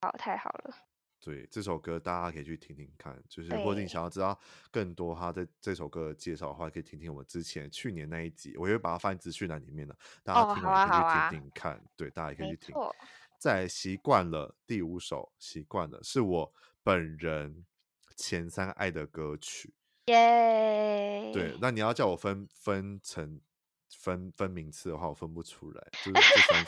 [0.02, 0.74] 好，太好了。
[1.18, 3.16] 对，这首歌大家可以去听听看。
[3.28, 4.38] 就是如果你想要知道
[4.70, 9.96] 更多他在这首歌的介绍的话，可以听听我们之前去年那一集，我也会把它放在资讯栏里面的。
[10.22, 11.82] 大家听完可以去听听看。
[11.96, 12.74] 对，大家也可以去听。
[13.38, 17.64] 在习惯了第五首，习惯了是我本人。
[18.22, 19.74] 前三爱的歌曲，
[20.06, 21.32] 耶！
[21.32, 23.40] 对，那你要叫我分分成
[23.90, 25.88] 分分名次的话，我分不出来。
[26.04, 26.64] 就是这三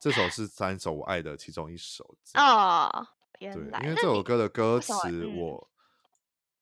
[0.00, 2.16] 这首是三首我爱的其中一首。
[2.34, 2.90] 哦，
[3.38, 5.70] 对，因为这首歌的歌词我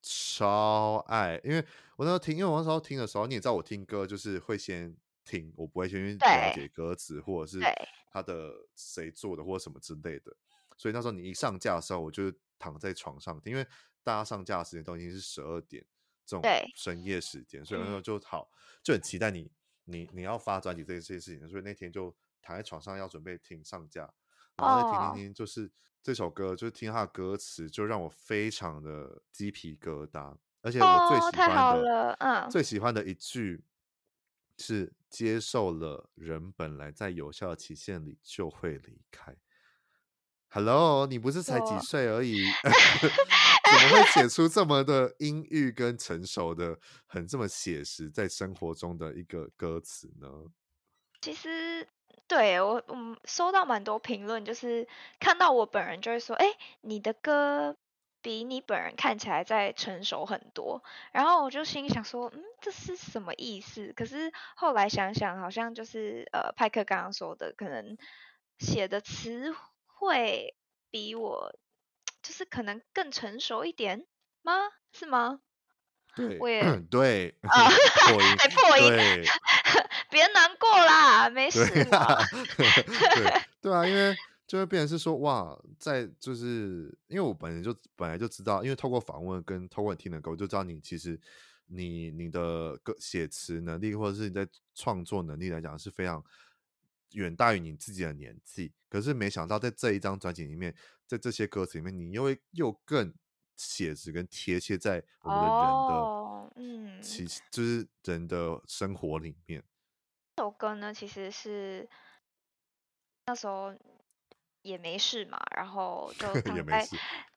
[0.03, 1.65] 超爱，因为
[1.97, 4.95] 我那时候听，因为我那时候听的时候，你也知道我听歌就是会先
[5.25, 7.61] 听，我不会先了解歌词或者是
[8.13, 10.37] 他的谁做的或者什么之类的。
[10.77, 13.67] 所以那时候你一上架的时候，我就躺在床上听，因为。
[14.07, 15.85] 大家上架的时间都已经是十二点
[16.25, 18.49] 这种深夜时间，所以那时候就好
[18.81, 19.51] 就很期待你
[19.83, 24.09] 你你要发专辑这些这些事情，所以那天就躺在床上要准备听上架，
[24.55, 25.69] 然后再听听听，就是
[26.05, 33.65] 这首歌，就是听他的歌词，就让我非常的鸡皮疙瘩，而且我最喜欢的，嗯，最喜欢的一句
[34.57, 39.35] 是接受了人本来在有效的期限里就会离开。
[40.49, 42.47] Hello，你不是才几岁而已？
[43.67, 50.29] 怎么会写 出这么的阴郁跟成熟的，很这么写实，在生活中的一个歌词呢？
[51.21, 51.89] 其实，
[52.29, 54.87] 对我，嗯，收到蛮多评论，就是
[55.19, 56.47] 看到我本人就会说，哎，
[56.83, 57.77] 你的歌
[58.23, 60.83] 比你本人看起来再成熟很多。
[61.13, 63.93] 然后我就心里想说，嗯，这是什么意思？
[63.97, 67.97] 可是后来想想，好像就是呃，派克刚刚说的，可能
[68.59, 69.53] 写的词
[69.87, 70.55] 汇
[70.91, 71.59] 比我。
[72.27, 74.05] 就是可能更成熟一点
[74.43, 74.53] 吗？
[74.93, 75.39] 是吗？
[76.17, 76.61] 对，我也
[76.91, 77.71] 对啊，
[78.37, 78.91] 还破音，
[80.11, 83.43] 别难过啦，没事 对、啊对。
[83.61, 84.13] 对啊，因为
[84.45, 91.21] 就会变成是说哇，在就是因为我本来就本来就知道，因为透过访问跟透过你听的歌，我就知道你其实
[91.69, 96.25] 你你的歌写词能力或者是你在创作能力来讲是非常。
[97.13, 100.75] 远大于你自己的年纪，可是没想到在这一张专辑里面，
[101.07, 103.15] 在这些歌词里面，你又会又更
[103.57, 109.63] 写实跟贴切在我们的人的，哦、嗯，其就是人的生活里面。
[110.37, 111.89] 这首歌呢，其实是
[113.27, 113.75] 那时候
[114.63, 116.87] 也没事嘛，然后就 躺在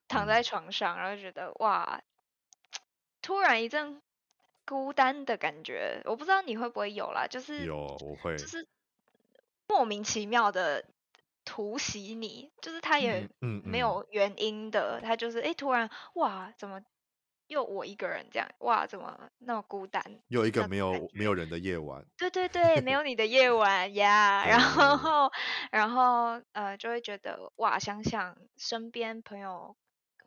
[0.08, 2.02] 躺在床上，然后就觉得哇，
[3.22, 4.02] 突然一阵
[4.66, 8.68] 孤单的感觉，我不知道你会不会有啦，就是有我会，就是。
[9.72, 10.84] 莫名其妙的
[11.50, 16.80] 突袭你，就是他也没有原因的，嗯嗯、他就是哎、欸，突然哇，怎么
[17.48, 18.48] 又我一个人这样？
[18.60, 20.04] 哇，怎么那么孤单？
[20.28, 22.06] 又一个没有没有人的夜晚。
[22.20, 24.44] 对对对，没有你的夜晚呀。
[24.46, 25.32] yeah, 然后
[25.72, 29.76] 然后呃，就会觉得哇，想想身边朋友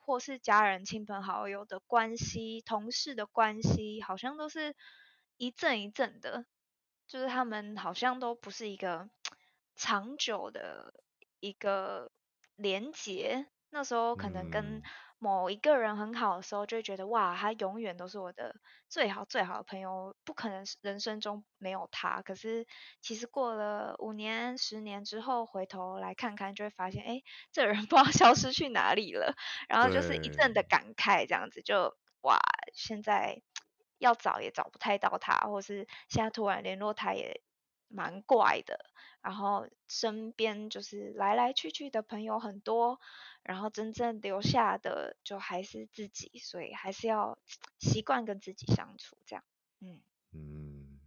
[0.00, 4.74] 或是家人、亲朋好友的关系、同事的关系，好像都是
[5.36, 6.46] 一阵一阵的。
[7.06, 9.08] 就是他们好像都不是一个
[9.76, 10.94] 长久的
[11.42, 12.10] 一个
[12.56, 13.46] 连结。
[13.70, 14.82] 那时候可能跟
[15.18, 18.54] 某一个人很好的时候，就会觉得哇，他永远都是我的
[18.88, 22.22] 最好最好的朋友，不可能人生中没有他。
[22.22, 22.66] 可是
[23.00, 29.34] 其实过了五年、十年之后，回头来看看，就会发现，哎，这人 不知道消失去哪里了。
[29.68, 32.38] 然后就是一阵的感慨，这样子就哇，
[32.74, 33.42] 现在。
[33.98, 37.40] 要找也找不太到他，或是现在突然联络他也
[37.92, 38.90] 蛮怪的。
[39.20, 42.98] 然后身边就是来来去去的朋友很多，
[43.44, 47.38] 然后真正留下的就还是自己，所以还是要
[47.78, 49.44] 习惯跟自己相处，这样。
[49.78, 50.00] 嗯
[50.32, 50.98] 嗯，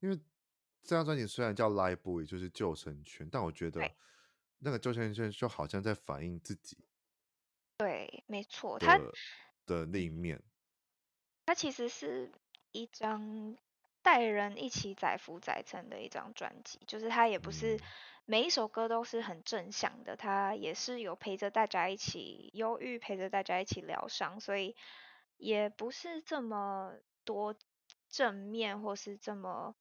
[0.00, 0.16] 因为
[0.82, 3.90] 这张专辑虽然叫《Live Buoy》，就是救生圈，但我觉得
[4.60, 6.78] 那个救生圈就好像在反映自己。
[7.76, 8.98] 对，没错，它
[9.66, 10.42] 的另一面，
[11.44, 12.32] 它其实是
[12.72, 13.54] 一张
[14.04, 17.80] 带人一起载浮载沉的一张专辑，就是它也不是
[18.24, 24.76] 每一首歌都是很正向的，它也是有陪着大家一起忧郁，陪着大家一起疗伤，所以
[25.36, 26.92] 也不是这么
[27.24, 27.56] 多
[28.08, 29.74] 正面或是这么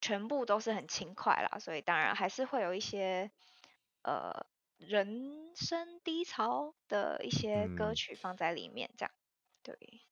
[0.00, 3.30] 全部都是很轻快啦，所以当然还是会有一些
[4.02, 4.46] 呃。
[4.76, 10.02] 人生低潮的一些歌曲放在里面，这样、嗯、对。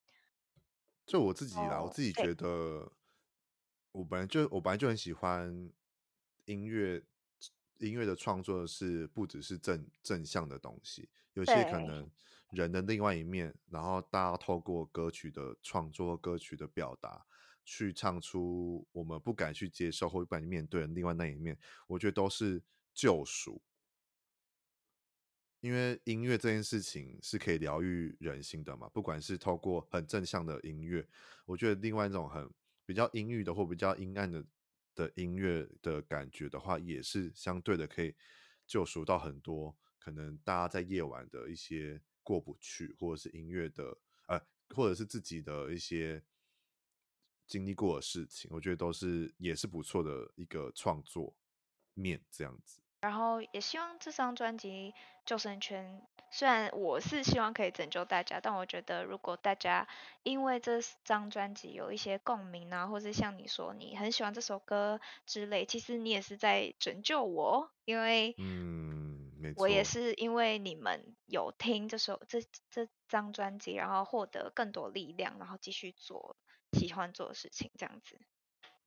[1.05, 2.89] 就我自己啦，哦、我自己觉得，
[3.93, 5.71] 我本来就我本来就很喜欢
[6.45, 7.01] 音乐，
[7.77, 12.09] 音乐的创作是不只是正正向的东西，有些可能
[12.51, 17.25] 人的另外一面，然后大家透过歌曲的创作、歌曲的表达，
[17.63, 22.61] 去唱出我们不敢去接受或不敢去面对的另外那一面，我觉得都是
[22.93, 23.61] 救赎。
[25.61, 31.07] 因为音乐这件事情是可以疗愈人心的嘛，不管是透过很正向的音乐，
[31.45, 32.49] 我觉得另外一种很
[32.93, 34.45] 比较阴郁的或比较阴暗的
[34.93, 38.15] 的音乐的感觉的话，也是相对的可以
[38.67, 44.39] 救赎到很多可能大家在夜晚的一些过不去，或者是音乐的呃，
[44.75, 46.23] 或者是自己的一些
[47.47, 51.35] 经历过的事情，我觉得都是也是不错的一个创作
[51.95, 52.82] 面这样子。
[53.03, 54.93] 然后也希望这张专辑
[55.25, 59.85] 《救生圈》，虽然我是希望可以拯救大家，但我觉得如果大家
[60.23, 72.39] 因为这张专辑有一些共鸣啊，或者像你说你很喜欢这首歌之类，其实你也是在拯救我，因为嗯，我也是因为你们有听这首这
[72.71, 76.37] 这张专辑，然后获得更多力量，然后继续做
[76.71, 78.17] 喜欢做的事情，这样子。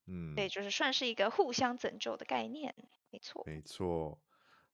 [0.06, 2.74] 嗯，对，就是算是一个互相拯救的概念。
[3.10, 4.20] 没错，没错。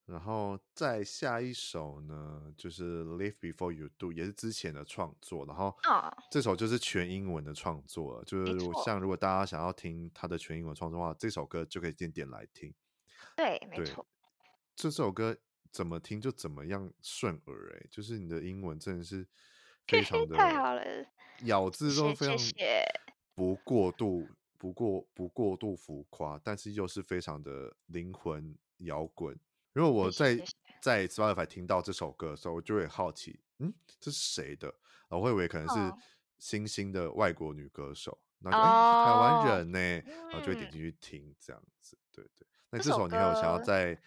[0.05, 5.47] 然后再下一首呢，就是《Live Before You Do》，也是之前的创作。
[5.47, 5.75] 然后
[6.31, 12.75] 这首就是全英文的创作了，就是像如果大家想要听他的全英文创作的话，这首歌就可以点点来听。
[13.37, 14.05] 对，没错。
[14.75, 15.39] 这首歌
[15.71, 19.27] 怎么听就怎么样顺耳，哎，就是你的英文真的是
[19.87, 20.83] 非常的太好了，
[21.45, 22.37] 咬字都非常
[23.35, 24.29] 不过度。
[24.63, 29.37] 不过不过度浮夸，但是又是非常的灵魂摇滚。
[29.73, 30.39] 如果我在
[30.81, 34.73] 在 Spotify 听到这首歌的时候，我就会好奇，嗯，这是谁的？
[35.09, 35.93] 我会以为可能是
[36.39, 41.99] 新兴的外国女歌手，然后就、哦、台湾人呢，然后就会点进去听这样子。
[42.13, 44.01] 对对，那这首你还有想要再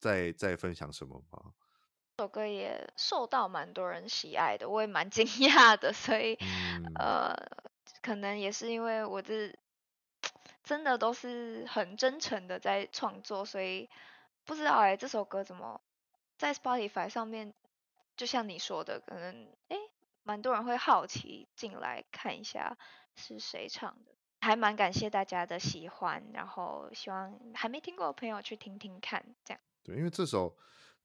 [0.00, 1.52] 再再分享什么吗？
[2.16, 7.36] 这首歌也受到蛮多人喜爱的，我也蛮惊讶的，所以、嗯、呃，
[8.02, 9.56] 可能也是因为我这。
[10.62, 13.90] 真的都是很真诚的在创作，所以
[14.44, 15.80] 不知道哎，这首歌怎么
[16.38, 17.52] 在 Spotify 上面，
[18.16, 19.76] 就像你说的，可能哎，
[20.22, 22.78] 蛮多人会好奇进来看一下
[23.16, 29.60] 是谁唱的，还蛮感谢大家的喜欢，然后希望还没听过的朋友去听听看，这样。
[29.82, 30.56] 对，因为这首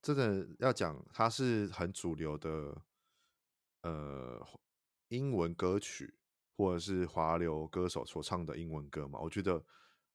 [0.03, 2.79] 真的要讲，它是很主流的，
[3.81, 4.47] 呃，
[5.07, 6.13] 英文歌曲。
[6.57, 9.63] 或者是华流歌手所唱的英文歌嘛，我觉得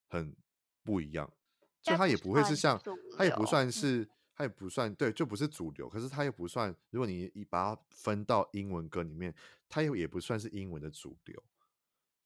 [0.09, 0.35] 很
[0.83, 1.33] 不一样，
[1.81, 2.76] 就它也不会是像，
[3.16, 5.88] 它也不算是，它也不算对，就不是主流。
[5.88, 9.33] 可是它又不算，如果你一把它分到英文歌里面，
[9.68, 11.40] 它又也不算是英文的主流，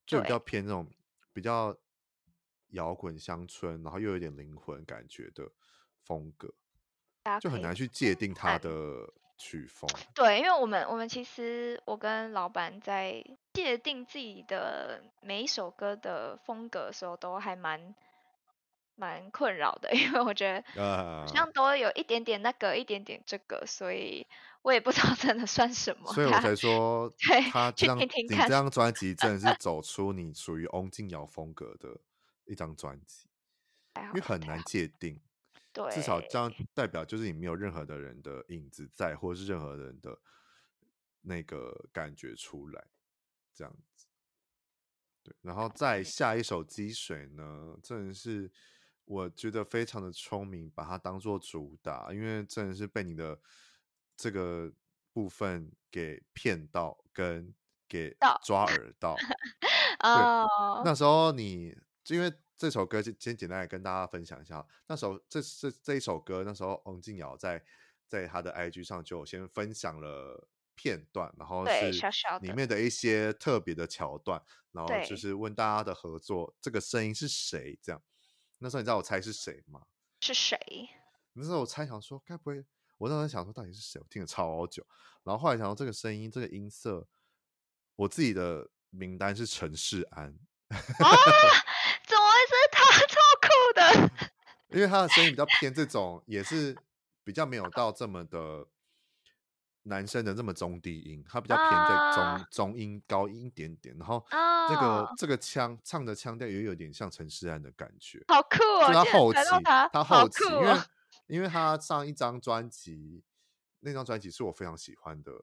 [0.06, 0.90] 就比较偏那种
[1.34, 1.76] 比较
[2.68, 5.46] 摇滚乡村，然后又有点灵魂感觉的
[6.04, 6.54] 风格，
[7.38, 9.12] 就很难去界定它的。
[9.38, 13.22] 曲风对，因为我们我们其实我跟老板在
[13.56, 17.94] 界定自己的每一首歌的风格的时候，都还蛮
[18.94, 24.26] 蛮困扰的， 因为我觉得好像都有一点点那个，一点点这个，所以
[24.60, 26.12] 我也不知道真的算什么。
[26.12, 31.98] 所以我才说，对，他这张你这张专辑真的是 走出你属于翁静瑶风格的
[32.44, 33.26] 一张专辑，
[33.94, 35.20] 因为很难界定。
[35.72, 40.18] 对，至少这样代表就是你没有任何的人的影子在，或者是任何人的
[41.20, 42.84] 那个感觉出来，
[43.56, 44.06] 这样子。
[45.24, 48.48] 对，然后再下一首《积水》呢，真的是
[49.06, 53.40] 我觉得非常的聪明，把它当做主打，因为真的是被你的
[54.16, 54.72] 这个
[55.12, 57.52] 部分给骗到，跟
[57.88, 59.16] 给抓耳到。
[60.04, 61.76] 哦，那时候你
[62.08, 64.64] 因为这首歌，先先简单来跟大家分享一下。
[64.86, 67.64] 那时候这这这一首歌，那时候翁静瑶在
[68.06, 70.46] 在他的 IG 上就先分享了
[70.76, 71.90] 片段，然后是
[72.40, 77.76] 里面的一些特别的桥段，然后就是问大家的合作，这个声音是谁？
[77.82, 78.00] 这样。
[78.58, 79.80] 那时候你知道我猜是谁吗？
[80.20, 80.58] 是谁？
[81.32, 82.64] 那时候我猜想说，该不会？
[82.98, 83.98] 我那时候想说，到底是谁？
[84.00, 84.86] 我听了超久，
[85.24, 87.06] 然后后来想到这个声音，这个音色，
[87.96, 90.26] 我自己的名单是陈世安。
[90.68, 90.76] 啊？
[92.06, 92.86] 怎么会是他？
[93.06, 94.30] 超酷的！
[94.76, 96.76] 因为他的声音比较偏这种，也是
[97.22, 98.66] 比较没有到这么的
[99.86, 104.24] 男生的这么中低音，他比较偏在中、啊、中音高音一点点，然后
[104.68, 108.92] 这个、啊、这个腔唱的腔调也有点像陈势安的感觉，好酷啊！
[108.92, 110.80] 他后期他，他后期，哦、因为。
[111.28, 113.24] 因为他上一张专辑，
[113.80, 115.42] 那张专辑是我非常喜欢的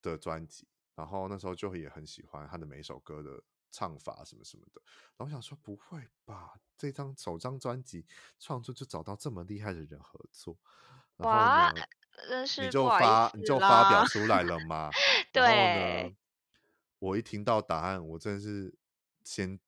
[0.00, 4.80] 的专辑，然后那时候就也很喜欢他的每一首歌的唱法什么什么的，
[5.16, 8.06] 然后我想说不会吧，这张首张专辑
[8.38, 10.56] 创作就找到这么厉害的人合作，
[11.16, 11.82] 然后呢，
[12.62, 14.90] 你就发你就发表出来了吗，
[15.32, 16.16] 对，
[16.98, 18.74] 我一听到答案，我真的是
[19.24, 19.58] 先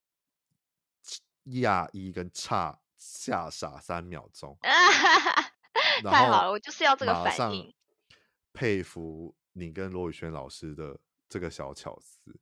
[1.47, 2.81] 讶异跟差。
[3.03, 4.59] 吓傻三秒钟，
[6.05, 7.75] 太好了，我就是要这个反应。
[8.53, 12.39] 佩服你跟罗宇轩老师的这个小巧思，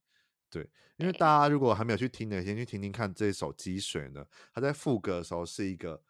[0.51, 4.27] 对，因为大家如果还没有去听的，先去听听看这首《积水》呢。
[4.53, 6.03] 他在副歌的时候是一个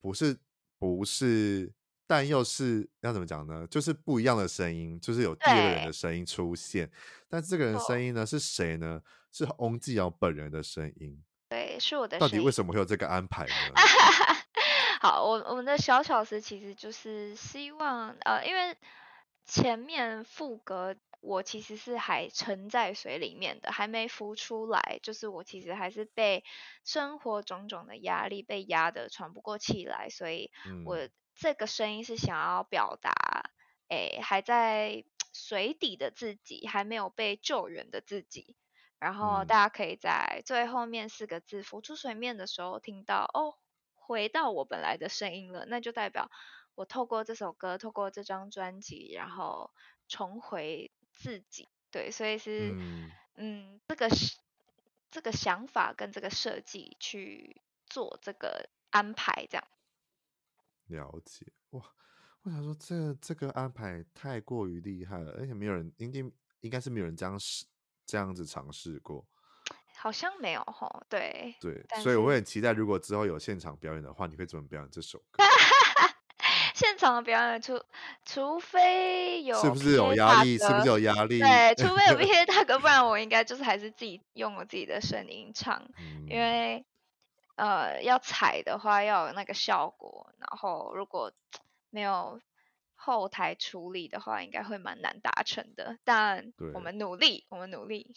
[0.00, 0.36] 不是
[0.80, 1.72] 不是，
[2.06, 3.66] 但又是要怎么讲呢？
[3.68, 6.90] 就是不一样的声音，就是有第二个人的声音出现。
[7.28, 9.02] 但这个人的声音呢是谁呢？
[9.32, 11.22] 是翁继尧本人的声音。
[11.48, 12.18] 对，是我的。
[12.18, 13.52] 到底为什么会有这个安排呢？
[15.00, 18.76] 好，我我们的小巧思其实就是希望，呃，因为
[19.44, 26.42] 前面副歌我其实是还沉在水里面的，还没浮出来，就是我其实还是被
[26.84, 30.50] 生活种种的压力被压得喘不过气来，所以
[30.84, 30.96] 我
[31.36, 33.12] 这个声音是想要表达，
[33.88, 38.56] 哎，还在水底的自己，还没有被救援的自己。
[38.98, 43.54] 然后大家可以在最后面四个字浮出水面的时候听到哦，
[43.94, 46.30] 回到我本来的声音了，那就代表
[46.74, 49.70] 我透过这首歌，透过这张专辑，然后
[50.08, 51.68] 重回自己。
[51.90, 54.38] 对，所以是嗯，嗯，这个是
[55.10, 59.64] 这个想法跟这个设计去做这个安排，这样。
[60.88, 61.82] 了解哇，
[62.42, 66.20] 我想说这这个安排太过于厉害了，而且没有人应该
[66.60, 67.64] 应该是没有人这样试。
[68.08, 69.26] 这样子尝试过，
[69.98, 75.42] 好像没有吼，对对，所以我会很期待，如果之后有现场表演的话，你会怎么表演这首歌？
[76.72, 77.76] 现场的表演，除
[78.24, 80.56] 除非有是不是有压力？
[80.56, 81.40] 是不是有压力？
[81.40, 86.86] 对，除非有 PA 大哥，不然我应该就是还是自己用我自己的声音唱， 嗯、因为
[87.56, 91.32] 呃要踩的话要有那个效果，然后如果
[91.90, 92.40] 没有。
[92.98, 98.10] 后台处理的话，应该会蛮难达成的，但我们努力，我们努力。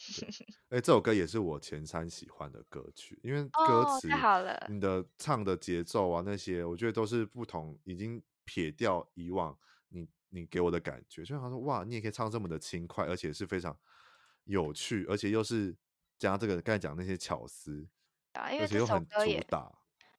[0.70, 9.56] 哎、欸，这首歌也是我前三喜欢的歌曲，因为歌词、哦、太好了，你的唱的节奏啊，那些我觉得都是不同，已经撇掉以往
[9.90, 13.78] 你你给我的感觉，就好像说哇，你也可以唱这么的轻快，而且是非常
[14.46, 15.76] 有趣，而且又是
[16.18, 17.86] 加这个刚才讲那些巧思，
[18.34, 19.46] 啊，因为这首歌也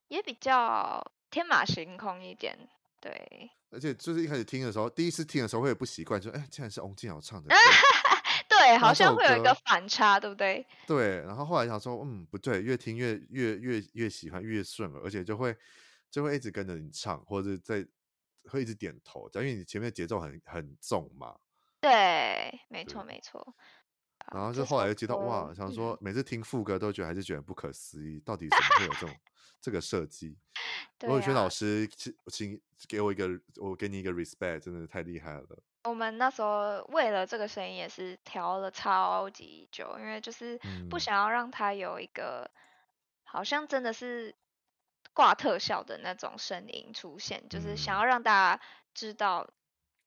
[0.07, 2.57] 也比较天马行空一点。
[2.99, 7.55] 对，而且就是一开始听的时候，第一次听的时候会有不习惯，就哎，竟然是翁静瑶唱的歌，
[8.47, 10.63] 对，好像会有一个反差，对不对？
[10.85, 15.57] 对，然后后来想说，嗯，不对，越听越越越越喜欢，越顺耳，而且就会
[16.11, 17.83] 就会一直跟着你唱，或者在
[18.51, 21.35] 会一直点头，因为你前面的节奏很很重嘛。
[21.79, 23.55] 对，没错没错。
[24.31, 29.15] 然后就后来又接到哇，想说每次听副歌都觉得还是觉得不可思议，到底怎么会有这种
[29.59, 30.37] 这个设计？
[31.01, 33.27] 罗宇轩老师，请请给我一个，
[33.57, 35.63] 我给你一个 respect，真的太厉害了。
[35.83, 40.59] 我们那时候为了这个声音也是调了超级久，因为就是
[40.89, 42.51] 不想要让它有一个、嗯、
[43.23, 44.35] 好像真的是
[45.11, 48.63] 挂特效的那种声音出现，就是想要让大家
[48.93, 49.49] 知道，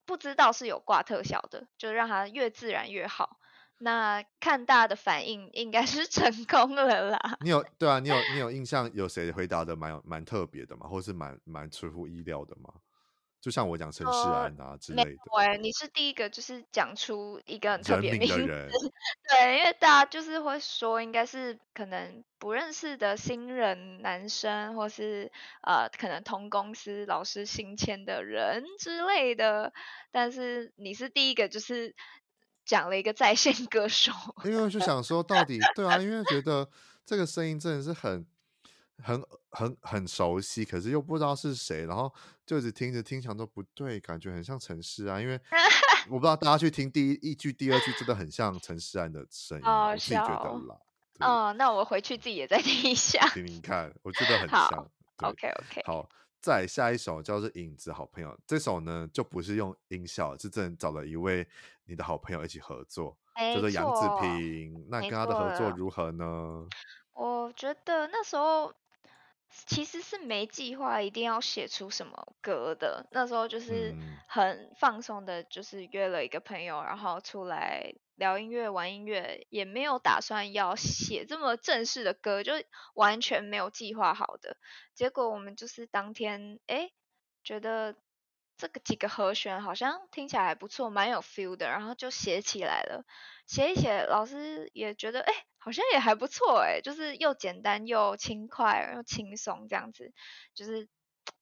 [0.06, 3.40] 不知道是有挂特效的，就让它越自然越好。
[3.84, 7.36] 那看大家的反应，应该是 成功了啦。
[7.42, 10.88] 你有对啊，你有你有印象有谁回答的蛮蛮特别的吗？
[10.88, 12.72] 或是蛮蛮出乎意料的吗？
[13.42, 15.10] 就像我讲陈世安啊之类的。
[15.36, 18.70] 喂、呃，你是第一个就是讲出一个很特别名字的人。
[19.28, 25.30] 对，因为大家就是会说，应该是可能不认识的新人男生，或是
[25.60, 29.74] 呃可能同公司老师新签的人之类的。
[30.10, 31.94] 但是你是第一个就是。
[32.74, 34.10] 讲了一个在线歌手，
[34.44, 36.68] 因为就想说到底对啊，因为觉得
[37.06, 38.26] 这个声音真的是很
[39.00, 42.12] 很很很熟悉，可是又不知道是谁，然后
[42.44, 45.40] 就一直听着听想都不对，感觉很像陈势安，因为
[46.10, 50.76] 我不知道大家去听第一一句、第二句，真的很像陈势安的声音，我自己觉得啦。
[51.20, 54.90] 哦，那我回去自己也再听一下，听听看，我觉得很像。
[55.18, 56.08] OK OK，好。
[56.44, 58.38] 再下一首叫做《影子》，好朋友。
[58.46, 61.48] 这首呢，就不是用音效，是真的找了一位
[61.86, 63.16] 你的好朋友一起合作，
[63.54, 64.86] 叫做杨子平。
[64.90, 66.66] 那跟他的合作如何呢？
[67.14, 68.74] 我觉得那时候。
[69.66, 73.94] 其实是没计划一定要写出什么歌的，那时候就是
[74.26, 82.52] 很放松的，就是约了一个朋友，然后出来聊音乐、玩音乐，也没有打算要写这么正式的歌，就
[82.94, 84.56] 完全没有计划好的。
[84.94, 86.90] 结果我们就是当天，哎，
[87.42, 87.96] 觉得
[88.56, 93.04] 这个几个和弦好像听起来还不错，蛮有 feel 的，然后就写起来了。
[93.46, 95.32] 写一写，老师也觉得，哎。
[95.64, 100.12] 好像也还不错哎，就是又简单又轻快又轻松这样子，
[100.52, 100.90] 就是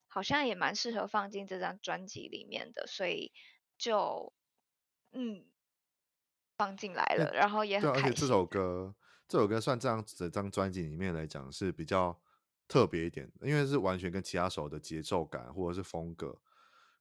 [0.06, 3.32] 好像也蛮适合放进这张专辑里面的，所以
[3.78, 4.32] 就
[5.10, 5.44] 嗯
[6.56, 8.04] 放进来了，然后也很开心。
[8.06, 8.94] 而且这首歌，
[9.28, 12.18] 这首歌算这样子这张专辑里面来讲是比较
[12.68, 16.38] 特别一点的，因为是完全跟其他首的节奏感或者是风格，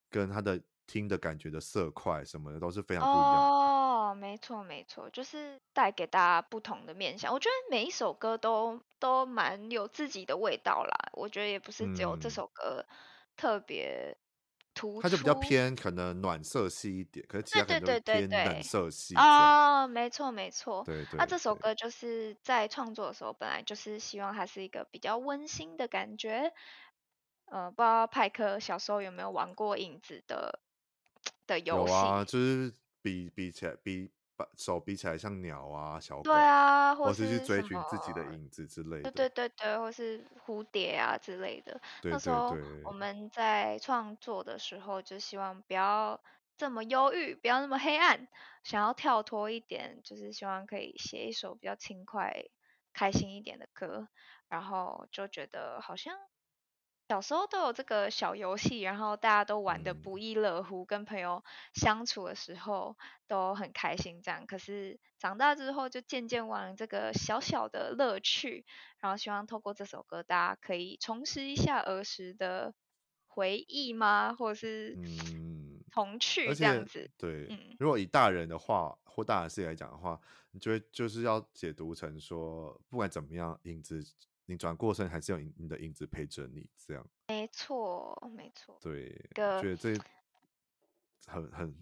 [0.09, 3.39] 跟他的听的感觉的色块什么的都是非常不一样的。
[3.41, 3.71] 哦
[4.13, 7.33] 没错，没错，就是带给大家不同的面向。
[7.33, 11.09] 我觉得每一首歌都都蛮有自己的味道啦。
[11.13, 12.85] 我觉得也不是只有这首歌
[13.37, 14.17] 特别
[15.01, 19.15] 它就比较偏可能暖色系一点，可是其他可能偏冷色系。
[19.15, 20.83] 哦，没错，没错。
[20.85, 26.53] 对对，这首歌就是在创作的时候，本来就是希望它是一个比较温馨的感觉。
[27.45, 30.61] 呃，不知道派克小时候有没有玩过影子的
[31.45, 31.93] 的游戏？
[31.93, 32.73] 有啊，就是。
[33.03, 34.11] 比比起来，比
[34.41, 41.79] 把手比起来像鸟啊，小狗，对啊，或是，或是去追寻自己的影子之类的，对对对对，或是蝴蝶啊之类的。
[42.01, 46.19] 对对对，那时候我们在创作的时候，就希望不要
[46.57, 48.27] 这么忧郁，不要那么黑暗，
[48.63, 52.45] 想要跳脱一点，就是希望可以写一首比较轻快、
[52.93, 54.07] 开心一点的歌，
[54.49, 56.17] 然后就觉得好像。
[57.11, 61.43] 小时候都有这个小游戏，然后大家都玩的不亦乐乎，跟朋友
[61.73, 62.95] 相处的时候
[63.27, 64.21] 都很开心。
[64.21, 68.65] 这样，可是长大之后就渐渐忘了这个小小的乐趣。
[68.99, 72.73] 然后希望透过这首歌，大家可以重拾一下儿时的
[73.27, 74.33] 回忆吗？
[74.33, 77.11] 或者是嗯童趣这样子？
[77.17, 80.17] 对，嗯，如果以大人的话或大人视野来讲的话，
[80.51, 84.01] 你就会就是要解读成说，不管怎么样，影子。
[84.51, 87.07] 你转过身，还是有你的影子陪着你，这样。
[87.27, 88.77] 没错，没错。
[88.81, 89.95] 对，我觉得这
[91.25, 91.75] 很很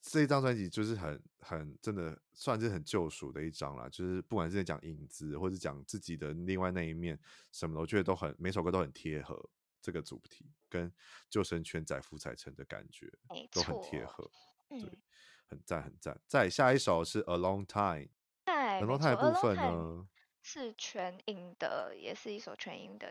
[0.00, 3.88] 这一张专辑就是很很真的算是很救赎的一张啦。
[3.88, 7.16] 就是不管是在讲影子，或是讲自己的另外那一面
[7.52, 9.48] 什么的，我觉得都很每首歌都很贴合
[9.80, 10.92] 这个主题，跟
[11.30, 13.12] 救生圈载浮载沉的感觉
[13.52, 14.28] 都很贴合。
[14.68, 15.02] 对，嗯、
[15.46, 16.20] 很赞很赞。
[16.26, 20.08] 再下一首是 A Long Time，A Long Time 部分呢？
[20.42, 23.08] 是全英的，也是一首全英的。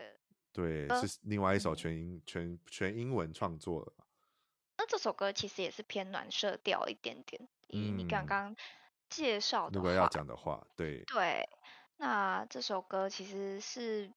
[0.52, 3.92] 对，是另外一首全英、嗯、全全英文创作的。
[4.76, 7.48] 那这首歌其实也是偏暖色调一点点。
[7.68, 8.54] 以，你刚刚
[9.08, 11.48] 介绍的，如果要讲的话，对对。
[11.96, 14.12] 那这首歌其实是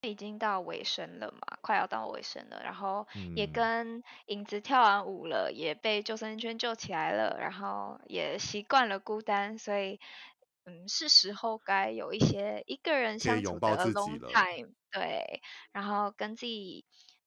[0.00, 10.00] 已经到尾声了嘛，快要到尾声了，然后也跟影子跳完舞了，嗯、也被救生圈救起来了，然后也习惯了孤单，所以。
[10.64, 15.42] 嗯，是时候该有一些一个人相处的 alone time，对，
[15.72, 16.84] 然后跟自己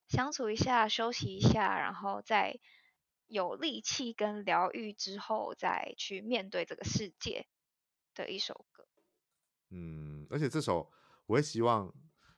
[0.07, 2.59] 相处一下，休息一下，然后再
[3.27, 7.47] 有力气跟疗愈之后，再去面对这个世界
[8.13, 8.87] 的一首歌。
[9.71, 10.89] 嗯，而且这首
[11.25, 11.93] 我也希望，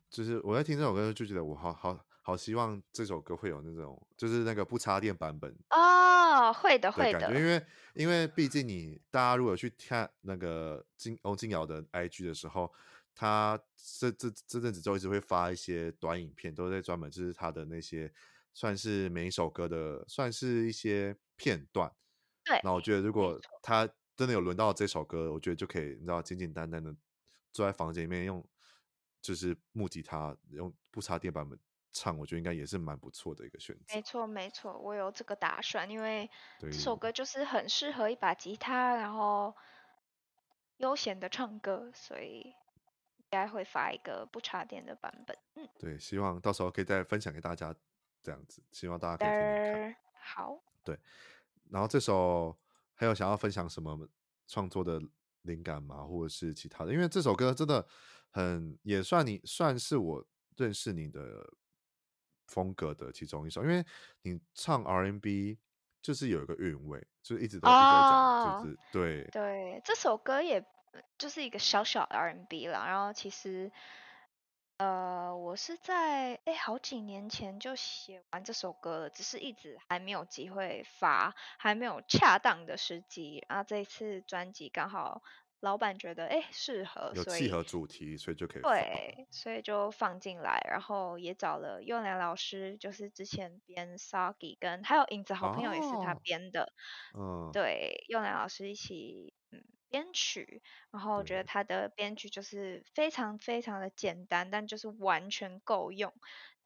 [0.09, 7.65] 就是我在听这首歌就觉得我好好好希望这首歌会有那种，就是那个不插电版本哦，会的，会的，因为。
[7.93, 12.71] 因为毕竟你大家如果去看那个金欧金瑶的 IG 的时候，
[13.15, 18.13] 他这这这阵子就一直会发一些短影片，都在专门就是他的那些
[18.53, 21.91] 算是每一首歌的算是一些片段。
[22.43, 22.59] 对。
[22.63, 26.93] 那我觉得如果他真的有轮到这首歌，我觉得就可以你知道简简单单的
[27.51, 28.47] 坐在房间里面用
[29.23, 31.57] 就是木吉他用不插电版本。
[31.91, 33.95] 唱，我觉得应该也是蛮不错的一个选择。
[33.95, 36.29] 没错，没错，我有这个打算，因为
[36.59, 39.55] 这首歌就是很适合一把吉他，然后
[40.77, 42.53] 悠闲的唱歌，所以
[43.17, 45.37] 应该会发一个不插电的版本。
[45.55, 47.73] 嗯，对，希望到时候可以再分享给大家，
[48.21, 49.95] 这样子，希望大家可以听听看。
[50.21, 50.99] 好，对，
[51.69, 52.55] 然后这首
[52.93, 54.07] 还有想要分享什么
[54.45, 55.01] 创作的
[55.43, 56.03] 灵感吗？
[56.03, 56.93] 或者是其他的？
[56.93, 57.87] 因为这首歌真的
[58.29, 60.25] 很也算你算是我
[60.57, 61.51] 认识你的
[62.47, 63.85] 风格的其中一首，因为
[64.23, 65.59] 你唱 R&B
[66.01, 70.65] 就是有一个韵味，就是一直都一直在讲，就是对对，这首歌也
[71.17, 73.71] 就是一个小小的 R&B 了，然后其实。
[74.79, 83.43] 呃，我是在诶好几年前就写完这首歌了，只是一直还没有机会发，还没有恰当的时机。
[83.49, 85.23] 然后这一次专辑刚好
[85.59, 90.59] 老板觉得诶适合，有契合主题，所以，就可以对，所以就放进来。
[90.69, 96.73] 然后也找了幼良老师，就是之前编 Soggy 跟还有影子好朋友也是他编的，
[97.13, 99.63] 哦、嗯，对，幼良老师一起嗯。
[99.89, 106.13] 编曲，然后我觉得他的编曲就是非常非常的简单，但就是完全够用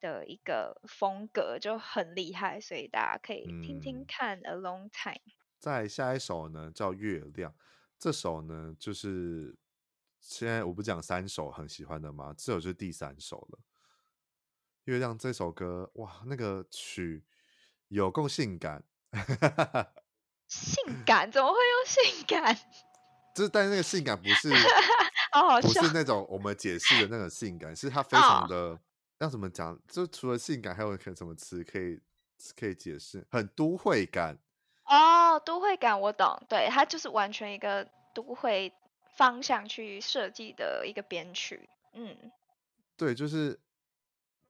[0.00, 4.40] 的一个风格，就很厉害，所以大家可以听听看。
[4.40, 5.22] A long time。
[5.60, 7.52] 再下一首呢，叫《月亮》，
[8.02, 9.56] 这首呢就是
[10.18, 12.34] 现在我不讲三首很喜欢的吗？
[12.36, 13.58] 这首就是第三首了。
[14.86, 17.24] 《月亮》这首歌，哇，那个曲
[17.86, 18.82] 有够性感，
[20.48, 21.30] 性感？
[21.30, 22.52] 怎么会用性感？
[23.36, 24.50] 就是，但是那个性感不是，
[25.62, 28.80] 不是那种我们解释的那种性感，是它非常的、哦、
[29.18, 29.80] 要怎么讲？
[29.86, 32.00] 就除了性感，还有什么词可以
[32.56, 33.24] 可以解释？
[33.30, 34.40] 很都会感
[34.92, 38.72] 哦，都会感我懂，对，它就是完全一个都会
[39.16, 42.16] 方向去设计的一个编曲，嗯，
[42.96, 43.58] 对，就是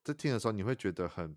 [0.03, 1.35] 在听的时候你会觉得很。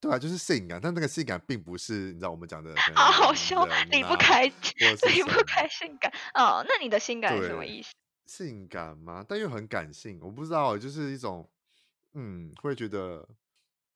[0.00, 6.64] 对啊，就是性感，但那个性感并不是你知道我们讲的好 好笑，离不开离不开性感哦。
[6.68, 7.92] 那你的性感是什么意思？
[8.26, 9.24] 性感吗？
[9.28, 11.48] 但又很感性，我不知道，就是一种
[12.14, 13.24] 嗯，会觉得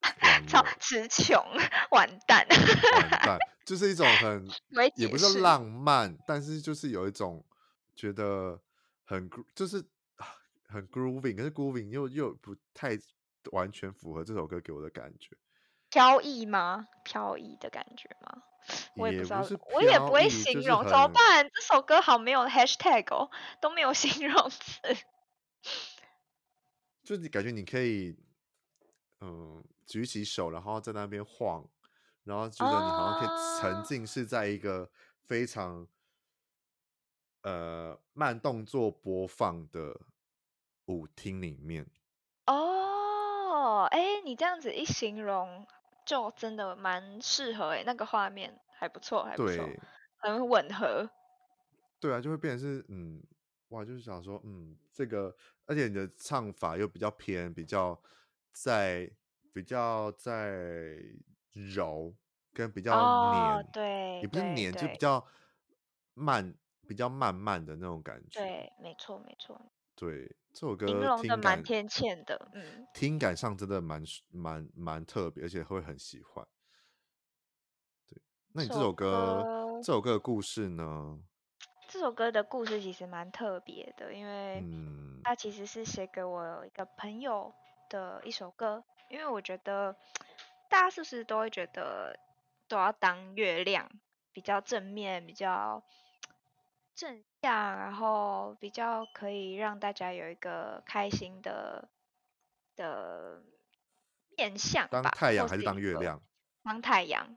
[0.47, 1.45] 超词穷，
[1.91, 4.49] 完蛋，完蛋， 就是一种很
[4.95, 7.45] 也不是浪漫，但是就是有一种
[7.95, 8.59] 觉得
[9.05, 9.85] 很就是
[10.69, 12.97] 很 grooving，可是 grooving 又又不太
[13.51, 15.37] 完全符合这首歌给我的感觉。
[15.91, 16.87] 飘逸吗？
[17.05, 18.43] 飘逸的感觉吗？
[18.97, 21.49] 我也不知道，也我也不会形容，怎么办？
[21.53, 24.81] 这首歌好没有 hashtag 哦，都没有 形容词。
[27.05, 28.17] 就你感觉你可以，
[29.21, 31.64] 嗯、呃，举起手，然后在那边晃，
[32.27, 34.91] 然后觉得你好像可以沉浸是在一个
[35.22, 35.89] 非常，
[37.43, 39.99] 呃，慢动作播放的
[40.87, 41.87] 舞厅里面。
[42.47, 45.66] 哦，哎，你这样子一形容。
[46.07, 49.68] 就真的蛮适合哎，那个画面还不错，还不错，
[50.18, 51.11] 很吻合。
[51.99, 53.20] 对啊，就会变成是嗯，
[53.70, 58.01] 哇，就是想说嗯，这个，而且你的唱法又比较偏，比较
[58.53, 59.11] 在
[59.53, 60.97] 比较在
[61.57, 62.15] 柔
[62.53, 65.27] 跟比较黏，哦、对，也不是黏，就比较
[66.13, 66.55] 慢，
[66.87, 68.41] 比较慢慢的那种感觉。
[68.41, 69.59] 对，没错，没错。
[69.95, 76.47] 对，这首歌形容的蛮贴切的，嗯，听感上真的蛮蛮蛮特别，而且会很喜欢。
[78.07, 78.21] 对，
[78.53, 79.43] 那你这首歌，
[79.83, 81.19] 这首歌的故事呢？
[81.89, 84.63] 这首歌的故事其实蛮特别的，因为
[85.25, 87.55] 它其实是写给我一个朋友
[87.89, 88.85] 的一首歌。
[89.09, 89.97] 因为我觉得
[90.69, 92.19] 大家是不是都会觉得
[92.69, 93.91] 都要当月亮，
[94.33, 95.83] 比较正面，比较
[96.95, 97.79] 正向。
[97.79, 101.89] 然后比较可以让大家有一个开心的
[102.75, 103.43] 的
[104.37, 105.01] 面向吧。
[105.01, 106.21] 当太阳还是当月亮？
[106.64, 107.37] 当太阳，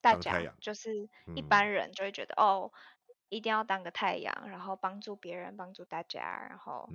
[0.00, 2.72] 大家就是一般人就会觉得、嗯、哦，
[3.28, 6.88] 一定要当个太阳，然后帮助别人，帮助大家，然后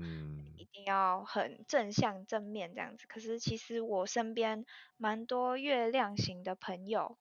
[0.57, 3.05] 一定要很正向正面这样子。
[3.07, 4.65] 可是其实我身边
[4.97, 7.17] 蛮多月亮型的朋友，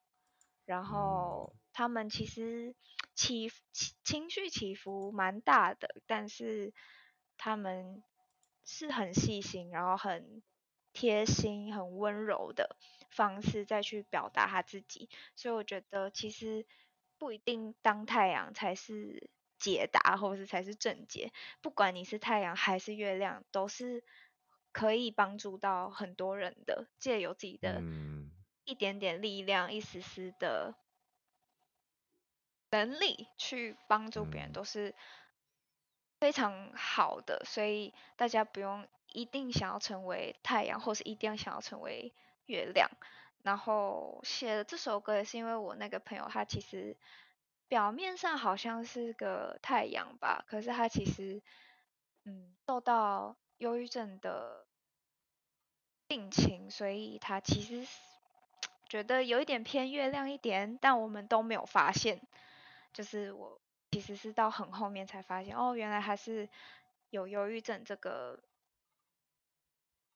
[0.64, 2.74] 然后他们其实。
[3.14, 6.72] 起起情绪起伏蛮大的，但是
[7.36, 8.02] 他们
[8.64, 10.42] 是很细心，然后很
[10.94, 12.74] 贴心、很温柔的
[13.10, 15.10] 方式再去表达他自己。
[15.36, 16.66] 所以我觉得其实
[17.22, 21.32] 不一定当太阳才是解答，或者是才是正解。
[21.60, 24.02] 不管你是太阳还是月亮，都是
[24.72, 27.80] 可以帮助到很多人的，借由自己的
[28.64, 30.74] 一点点力量、一丝丝的。
[32.72, 34.92] 能力去帮助别人都是
[36.18, 42.12] 非常好的，所以大家不用一定想要成为太阳，或是一定要想要成为
[42.46, 42.90] 月亮。
[43.42, 46.96] 然后写了这首歌也是因为我那个朋友，他其实
[47.68, 51.42] 表面上好像是个太阳吧，可是他其实
[52.24, 54.66] 嗯受到忧郁症的
[56.06, 57.86] 病情，所以他其实
[58.88, 62.20] 觉得有一点偏月亮一点，但我们都没有发现。
[62.92, 63.58] 就是我
[63.90, 66.48] 其实是到很后面才发现，哦，原来还是
[67.10, 68.38] 有忧郁症这个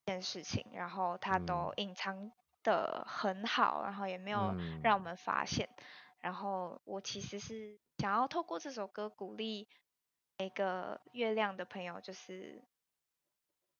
[0.05, 2.31] 件事情，然后他都隐藏
[2.66, 5.68] 得很好，然后也没有让我们发现。
[5.76, 5.84] 嗯、
[6.20, 9.68] 然后我其实是想要透过这首歌鼓励
[10.36, 12.62] 每个月亮的朋友，就是。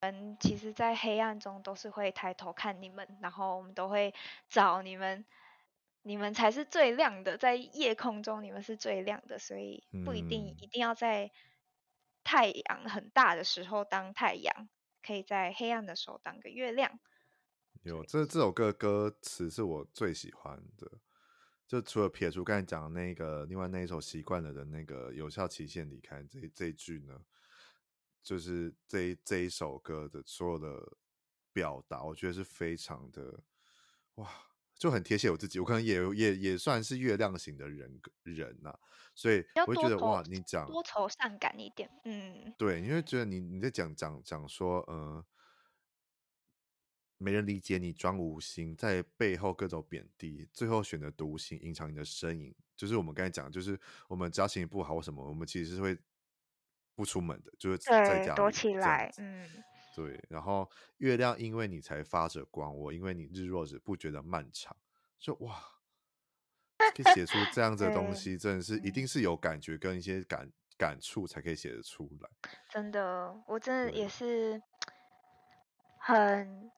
[0.01, 4.15] 嗯，其实，在黑暗中都是会抬头看你们，然后我们都会
[4.47, 5.25] 找你们，
[6.03, 11.33] 你们才是最亮的，在夜空中你们是最亮的，所以不一定一定要在
[12.23, 14.69] 太阳很大的时候当太阳，
[15.03, 17.01] 可以在黑暗的时候当个月亮。
[17.87, 20.91] 有这这首歌歌词是我最喜欢的，
[21.69, 27.21] 就除了撇除刚才讲的那个，另外那一首习惯了的那个有效期限离开这这一句呢。
[28.25, 30.97] 就是这一这一首歌的所有的
[31.53, 33.39] 表达，我觉得是非常的
[34.17, 34.29] 哇，
[34.77, 35.61] 就很贴切我自己。
[35.61, 38.79] 我可能也也也算是月亮型的人人呐、啊，
[39.15, 45.25] 所以我会觉得哇，你讲多愁善感一点，嗯，对，你会觉得你你在讲讲讲说，呃，
[47.19, 52.55] 没人理解你装无心，在背后各种贬低，最后选择独行，隐藏你的身影。
[52.77, 55.99] 就是我们刚才讲，就是我们只要心情不好或什么，我们其实是会。
[56.99, 59.47] 不出门的，就是在家躲起来，嗯，
[59.95, 60.19] 对。
[60.31, 64.75] 然后月亮因为你才发着光，我因为你日落时不觉得漫长。
[65.19, 65.63] 就哇，
[66.79, 72.31] 可以写出这样子的东西，真的是一定是有感觉跟一些感感触才可以写得出来。
[72.71, 74.59] 真的，我真的也是
[75.99, 76.71] 很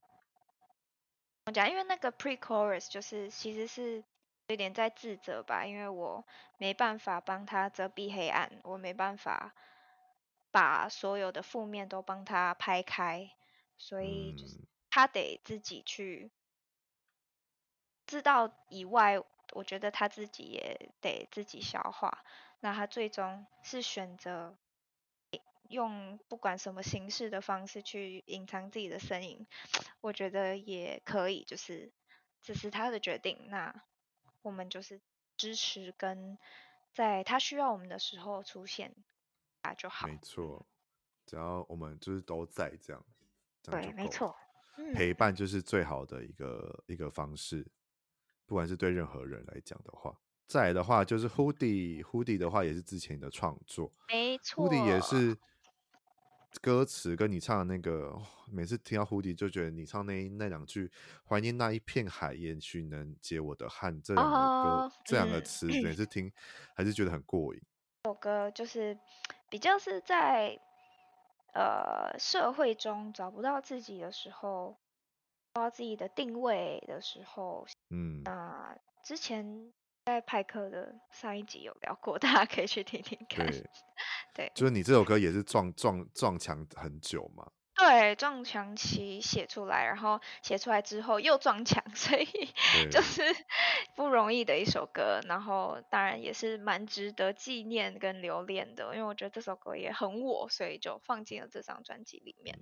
[1.49, 4.05] 我讲，因为那个 pre-chorus 就是其实是
[4.49, 6.23] 有点在自责吧，因为我
[6.59, 9.55] 没办法帮他遮蔽黑暗，我没办法。
[10.51, 13.31] 把所有的负面都帮他拍开，
[13.77, 14.57] 所以就是
[14.89, 16.31] 他得自己去
[18.07, 19.23] 知道以外，
[19.53, 22.25] 我觉得他自己也得自己消化。
[22.61, 24.57] 那他最终是选择
[25.69, 29.47] 用不管什么形式的方式去隐藏自己的身影，
[30.01, 31.93] 我觉得也可以，就是
[32.43, 33.47] 这是他的决定。
[33.49, 33.85] 那
[34.43, 35.01] 我们就是
[35.37, 36.39] 支持，跟
[36.93, 38.95] 在他需要我们的时候出现
[39.63, 39.75] 啊。
[39.75, 40.67] 就好，没错，
[41.27, 43.05] 只要我们就是都在这样，
[43.63, 44.35] 这样对，没错，
[44.95, 47.67] 陪伴就是最好的一个一个方式，
[48.47, 50.19] 不管是对任何人来讲的话。
[50.47, 55.39] 再来的话就是 Hoodie，Hoodie 的话也是之前的创作，没错，Hoodie 也是
[56.61, 58.17] 歌词跟你唱的那个，
[58.51, 60.91] 每次听到 Hoodie 就觉得你唱那那两句
[61.29, 66.33] “怀念那一片海，也许能解我的汗”这两个歌，oh, 这两个词，每次听
[66.75, 67.63] 还是觉得很过瘾。
[68.03, 68.99] 这首歌就是。
[69.51, 70.61] 比较是在
[71.55, 74.77] 呃社会中找不到自己的时候，
[75.55, 79.73] 找到自己的定位的时候，嗯，那、呃、之前
[80.05, 83.47] 在派克的上一集有聊过，大家可以去听听看。
[84.39, 87.51] 对，就是你这首歌也是撞撞撞墙很久嘛。
[87.75, 92.25] 对，撞墙期写出来，然后写出来之后又撞墙， 所以
[92.89, 93.23] 就是
[93.97, 95.21] 不容易的一首歌。
[95.27, 102.57] 然后当然也是蛮值得纪念跟留恋的，因为我觉得这首歌也很我，所以就放进了这张专辑里面。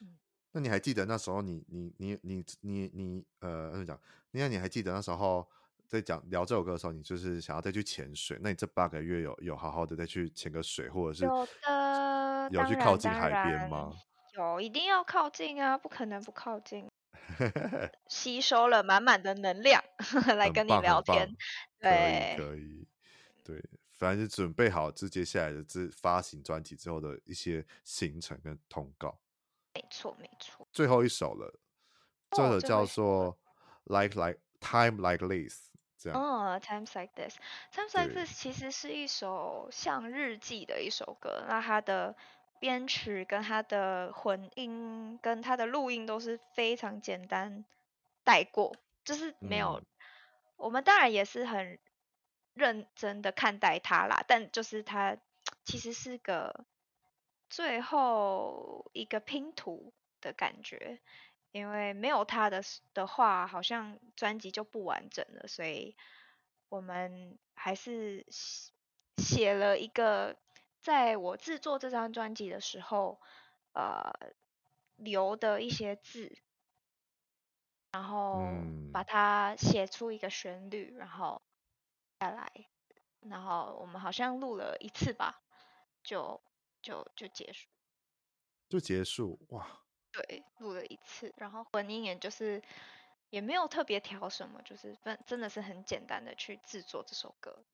[0.00, 0.18] 嗯，
[0.50, 4.00] 那你还记得那时候你你你你你你呃怎么讲？
[4.32, 5.48] 那你还记得那时候
[5.90, 8.38] 在讲聊这首歌的时候，你就是想要再去潜水？
[8.40, 13.92] 那你这八个月有有好好的再去潜个水，或者是有的有去靠近海边吗？
[14.34, 16.88] 有，一定要靠近啊，不可能不靠近。
[18.06, 19.82] 吸收了满满的能量
[20.38, 21.28] 来跟你聊天，
[21.80, 22.86] 对，可以，
[23.44, 23.60] 对，
[23.98, 29.18] 反正就准备好这接下来的这发行专辑之后的一些行程跟通告。
[29.74, 30.66] 没错，没错。
[30.72, 31.52] 最后一首了，
[32.30, 33.36] 这首叫做
[33.84, 35.69] Like Like Time Like This，
[36.00, 36.20] 这样。
[36.20, 42.16] 哦，Times Like This，Times Like This 其实是一首像日记的一首歌，那它的。
[42.60, 47.64] 编曲跟它的混音跟它的录音都是非常简单
[48.22, 49.80] 带过，就是没有。
[49.80, 49.86] 嗯、
[50.58, 51.78] 我们当然也是很
[52.52, 55.16] 认真的看待它啦，但就是它
[55.64, 56.66] 其实是个
[57.48, 60.98] 最后一个拼图的感觉，
[61.52, 62.62] 因为没有他的
[62.94, 65.96] 的话，好像专辑就不完整了，所以
[66.68, 68.26] 我们还是
[69.16, 70.36] 写了一个。
[70.82, 73.20] 在我制作这张专辑的时候，
[73.74, 74.10] 呃，
[74.96, 76.38] 留的一些字，
[77.92, 78.40] 然后
[78.90, 81.42] 把它写出一个旋律，然后
[82.18, 82.50] 下来，
[83.20, 85.42] 然后我们好像录了一次吧，
[86.02, 86.42] 就
[86.80, 87.68] 就就结束，
[88.70, 89.82] 就结束哇！
[90.12, 92.62] 对，录了一次，然后混音也就是
[93.30, 97.64] 也没有特别调什么，就是真真的是很简单的去制作这首歌。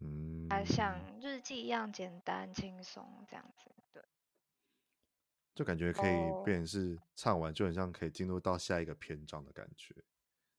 [0.00, 4.02] 嗯，它像日记一样简单轻松这样子，对。
[5.54, 9.92] 就感觉可以变成是唱完就很像可以进入到下一个篇章的感觉。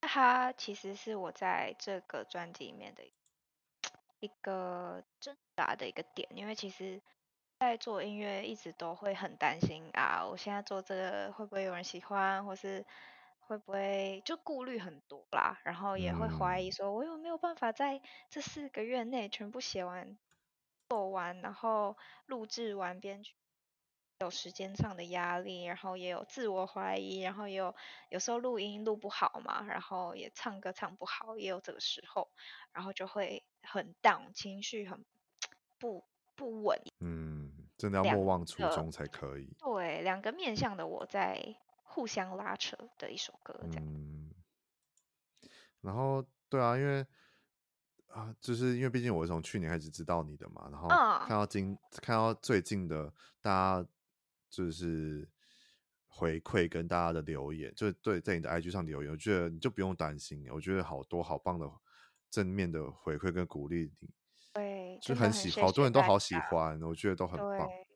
[0.02, 3.04] 它其实是我在这个专辑里面的
[4.20, 7.02] 一个挣扎的一个点，因为其实，
[7.60, 12.86] 在做音乐一直都会很担心啊，我现在做这个会不会有人喜欢，或是
[13.40, 20.18] 会不会就顾虑很多啦，然后也会怀疑说，我有没有办法在这四个月内全部写完、
[20.88, 21.98] 做完，然后
[22.28, 23.34] 录制完编曲。
[24.22, 27.76] 有时间上的压力，然后也有自我怀疑，然后也有
[28.10, 32.30] 有时候录音录不好嘛，然后也唱歌唱不好，也有这个时候，
[32.74, 35.06] 然后就会很 down，情绪很
[35.80, 36.06] 不
[36.36, 36.82] 不稳。
[37.02, 37.39] 嗯，
[37.80, 39.52] 真的要莫忘初衷才可以。
[39.58, 43.84] 对，两个面向的我在互相拉扯的一首歌，这样。
[43.84, 44.30] 嗯。
[45.82, 47.04] 然后，对啊，因为
[48.10, 50.88] 啊，就是因为毕竟我是从去年开始知道你的嘛，然后
[51.26, 53.12] 看到今、嗯、看到最近的
[53.42, 53.90] 大家。
[54.52, 55.30] 就是
[56.08, 61.70] 回馈跟大家的留言，就是对在你的 IG 上留言，我觉得你就不用担心，我觉得好多好棒的
[62.32, 64.29] 正面的回馈跟鼓励你，对，
[65.02, 67.68] 就很喜，好多人都好喜欢，我觉得都很棒。
[67.68, 67.88] 对，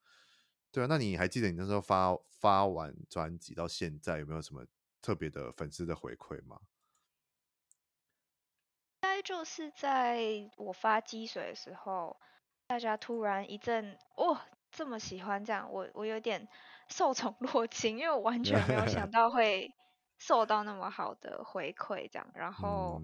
[0.71, 4.65] 对啊，那你还记得你那时候发发完专辑到现在有没有什么
[5.01, 6.59] 特别的粉丝的回馈吗？
[9.01, 12.17] 应该就是在我发积水的时候，
[12.67, 14.39] 大家突然一阵哦。
[14.75, 16.47] 这么喜欢这样，我我有点
[16.89, 19.71] 受宠若惊，因为我完全没有想 到会
[20.17, 22.27] 受到那么好的回馈这样。
[22.33, 22.99] 然后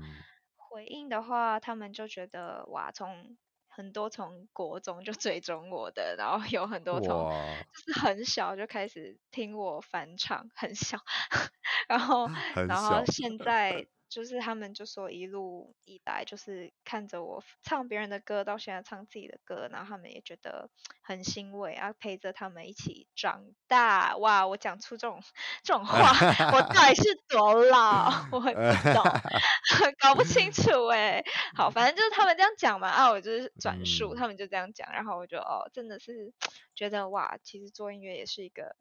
[0.56, 3.38] 回应的话，他们就觉得哇，从
[3.80, 10.98] 很多从国中就追踪我的，然后有很多从就是很小就开始听我返场，很小，
[11.88, 12.28] 然后
[12.68, 13.88] 然后现在。
[14.10, 20.70] 就是他们就说一路以来就是看着我唱别人的歌，到现在唱自己的歌，然后他们也觉得
[21.02, 24.18] 很欣慰啊，陪着他们一起长大。
[24.18, 25.22] 哇，我讲出这种
[25.64, 26.12] 这种话，
[26.52, 28.12] 我到底是多老？
[28.34, 29.04] 我也不懂，
[30.02, 31.24] 搞不清楚哎。
[31.56, 36.34] 好，反正就是他们这样讲嘛啊，我就是转述，他们就这样讲，然后我就哦，真的是
[36.74, 38.76] 觉得哇，其实做音乐也是一个。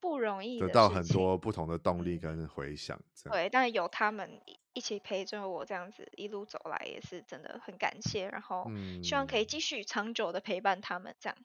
[0.00, 2.98] 不容易得到很多不同的动力跟回响，
[3.30, 4.40] 对，但有他们
[4.72, 8.28] 一起陪着我这样子一路走来，也是真的很感谢。
[8.28, 8.70] 然后
[9.02, 11.44] 希望可以继续长久的陪伴他们，这样、嗯、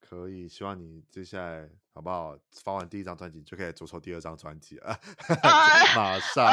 [0.00, 0.48] 可以。
[0.48, 2.36] 希望你接下来好不好？
[2.64, 4.98] 发完第一张专辑就可以着手第二张专辑啊！
[5.94, 6.50] 马上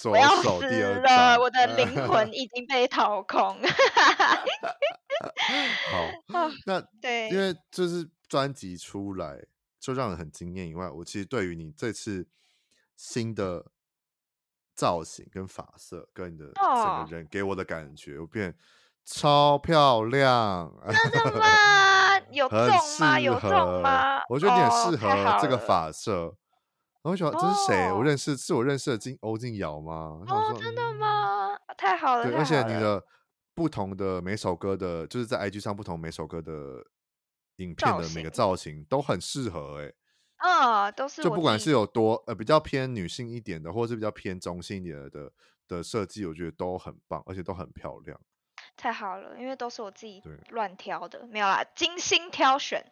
[0.00, 3.56] 着手第二张、啊，我的灵魂 已经被掏空。
[6.28, 9.40] 好，那对，因为就是专辑出来。
[9.80, 12.28] 就让人很惊艳以外，我其实对于你这次
[12.96, 13.64] 新的
[14.74, 18.54] 造型跟发色，跟你的整个人给我的感觉，我变
[19.06, 20.70] 超漂亮。
[20.86, 22.20] 真的吗？
[22.30, 22.58] 有重
[23.00, 23.18] 吗？
[23.18, 24.20] 有重吗？
[24.28, 26.36] 我觉得你很适合这个发色。
[27.02, 27.90] 我喜欢，这是谁？
[27.90, 30.20] 我认识，是我认识的金欧静瑶吗？
[30.28, 31.56] 哦，真的吗？
[31.78, 32.24] 太好了。
[32.24, 33.02] 对，而且你的
[33.54, 36.84] 不同的每首歌的，就是在 IG 上不同每首歌的。
[37.60, 39.94] 影片的每个造型都很适合哎、欸，
[40.36, 45.30] 啊、哦，都是就不管是有多呃比较偏女性一点的，或者是比较偏中性一点的
[45.68, 48.18] 的，设计，我觉得都很棒，而且都很漂亮。
[48.76, 52.82] 太好了，因为都是我自己乱挑的，没有啦，精心挑选，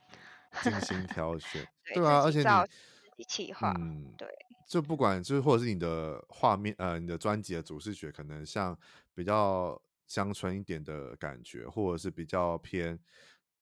[0.63, 2.69] 精心挑选， 对啊，而且你自
[3.17, 4.29] 己企划，嗯，对，
[4.69, 8.79] 就不管就是或者是你的画面呃，你的专辑的主视觉可能像
[9.15, 12.99] 比较乡村一点的感觉，或者是比较偏。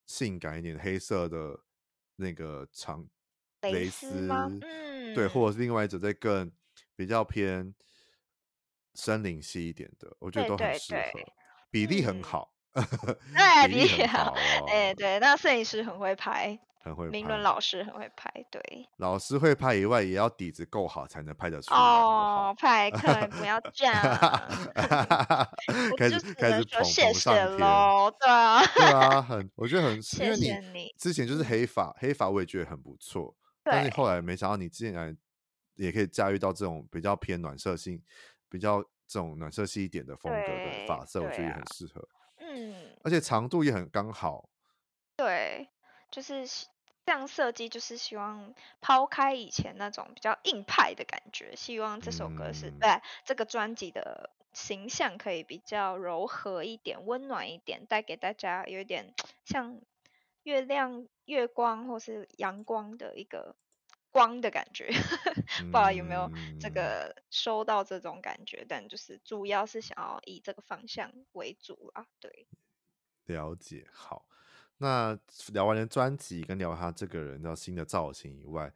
[0.06, 1.60] 性感一点黑色的
[2.16, 3.06] 那个长
[3.62, 6.50] 蕾丝，嗯，对，或者是另外一种再更
[6.94, 7.74] 比较偏
[8.94, 11.32] 森林系一点的，我觉得都很适合，对对对，
[11.70, 12.55] 比例很好，
[13.34, 14.34] 对，比例好，
[14.68, 16.58] 哎，对，那摄影师很会拍。
[16.82, 18.62] 很会拍，明伦老师很会拍，对。
[18.98, 21.80] 老师会拍以外，也要底子够好才能拍得出来。
[21.80, 23.92] 哦，拍客人不要这样。
[25.98, 28.64] 开始开始捧谢谢喽，对啊。
[28.64, 33.34] 对啊， 很，我觉得很，谢谢你，因为你之前就是黑发，黑发我也觉得很不错。
[33.64, 35.16] 但是后来没想到你竟然
[35.74, 38.00] 也可以驾驭到这种比较偏暖色系、
[38.48, 42.08] 比较这种暖色系一点的风格的发色，我觉得也很适合。
[42.70, 42.96] 嗯。
[43.02, 44.48] 而且长度也很刚好。
[45.16, 45.68] 对，
[46.10, 46.46] 就是。
[47.08, 59.14] 这样设计就是希望抛开以前那种比较硬派的感觉，希望这首歌是对、嗯、这个专辑的形象可以比较柔和一点、温暖一点，带给大家有一点
[59.44, 59.80] 像
[60.42, 63.54] 月亮、月光或是阳光的一个
[64.16, 64.88] 光的感觉。
[65.60, 72.48] 不知道有没有这个收到这种感觉，但就是主要是想要以这个方向为主啊，对。
[73.26, 74.26] 了解，好。
[74.78, 75.18] 那
[75.52, 78.72] 聊完了专辑，跟聊他这个人的新的造型以外，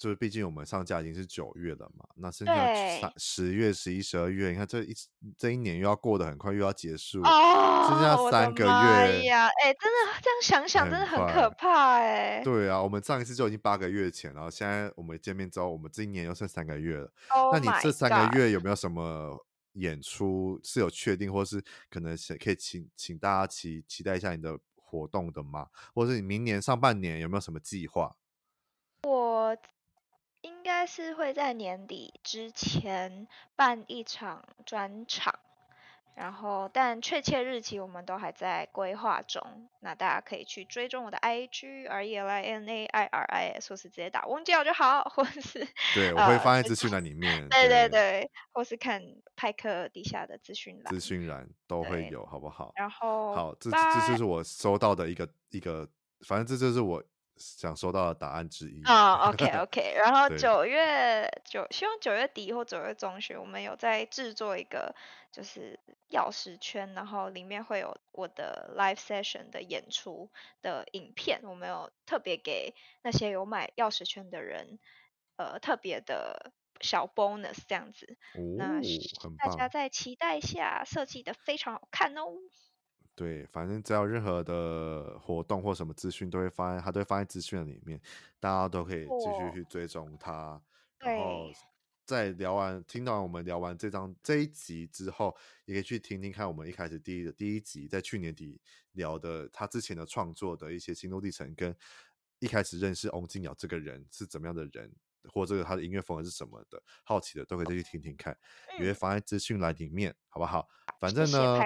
[0.00, 4.94] 就是毕竟我们上架已经是九月了嘛，那剩下十月、十一、十二月，你看这一
[5.36, 8.70] 这一年又要过得很快，又要结束，哦、剩下三个月。
[8.70, 12.42] 哎呀，哎，真的这样想想，真的很可怕哎。
[12.42, 17.12] 对啊，我们上一次就已经八个月前，然后现在我们见面之后，我们这一年又剩三个月了。
[17.28, 24.58] Oh、那你这三个月有没有什么演出是有确定，或是可能可以请请大家期期待一下你的？
[24.92, 25.68] 活动的吗？
[25.94, 28.16] 或者是你明年上半年有没有什么计划？
[29.04, 29.56] 我
[30.42, 33.26] 应该是会在年底之前
[33.56, 35.38] 办一场专场，
[36.14, 39.42] 然后但确切日期我们都还在规划中。
[39.80, 47.48] 那大家可以去追踪我的 IG R E L I N A I R I S，或是直接打翁教就好，或是对，我会放在资 讯栏里面。
[47.48, 49.02] 对对对，或是看
[49.36, 52.72] 派克底下的资讯栏，资讯栏都会有，好不好？
[52.76, 55.86] 然后好，这这就是我收到的一个一个，
[56.26, 57.02] 反正这就是我。
[57.40, 58.82] 想收到的答案之一。
[58.84, 64.94] 啊、oh,，OK OK，然后九月九，希望九月底或九月中旬，我们有在制作一个
[65.32, 65.80] 就是
[66.10, 70.30] 钥匙圈，然后里面会有我的 live session 的演出
[70.60, 74.78] 的影片，我们有特别给那些有买钥匙圈的人，
[75.36, 78.80] 呃，特别的小 bonus 这样子，哦、那
[79.38, 82.26] 大家在期待一下，设计的非常好看哦。
[83.20, 88.00] 对，反正只要任何的活动或什么资讯，都会发在他都会放在资讯里面，
[88.38, 90.58] 大家都可以继续去追踪他。
[90.98, 91.52] 然后
[92.06, 98.58] 在聊完听到我们聊完这张这一集之后，也可以去听听看我们一开始第一的第一集在去年底
[98.92, 101.76] 聊的他之前的创作的一些心路历程，跟
[102.38, 104.90] 一开始认识翁静瑶这个人是怎么样的人，
[105.28, 108.36] 或这个他的音乐风格是什么的，好奇的都可以再去听听看，
[108.78, 110.68] 也会放在资讯栏里面，好不好？
[111.00, 111.60] 反正呢，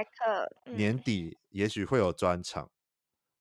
[0.67, 2.71] 嗯、年底也许会有专场，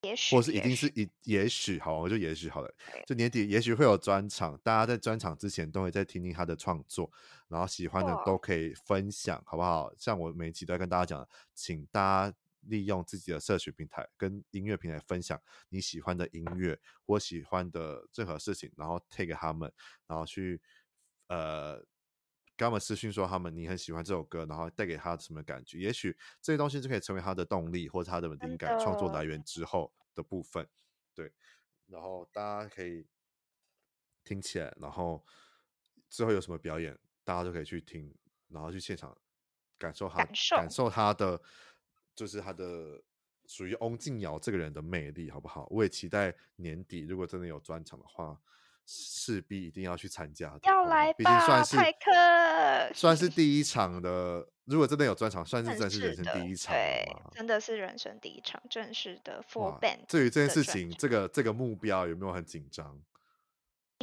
[0.01, 2.73] 也许，或是一定是一也许好，我就也许好了。
[3.05, 7.11] 就年底也许会有专场，大家在专场之前都会再听听他的创作，
[7.47, 9.91] 然后喜欢的都可以分享，好不好？
[9.97, 12.37] 像我每期都在跟大家讲，请大家
[12.67, 19.71] 利用自己的社群平台跟音乐平台分享你喜欢的音乐或喜欢的任何事情，然后 take 他们，
[20.07, 20.61] 然后去
[21.27, 21.85] 呃。
[22.55, 25.79] 跟他们私讯说他们你很喜欢这首歌，然后带给他什么感觉？
[25.79, 30.69] 也许这些东西就可以成为他的动力或者他的灵感创作来源之后的部分。
[31.15, 31.33] 对，
[31.87, 33.07] 然后大家可以
[34.23, 35.25] 听起来，然后
[36.11, 38.15] 之后有什么表演，大家都可以去听，
[38.49, 39.17] 然后去现场
[39.79, 41.41] 感受他感受他的
[42.15, 43.01] 就是他的
[43.45, 45.67] 属于翁静瑶这个人的魅力，好不好？
[45.69, 48.39] 我也期待年底如果真的有专场的话。
[48.85, 54.45] 势必一定要去参加的，要来吧，毕竟算是克算是第一场的。
[54.65, 59.99] 如果真的有专场，算是真是人生第一场，对，真的是人生第一场正式的 full band。
[60.09, 63.01] 至于这件事情，这个这个目标有没有很紧张？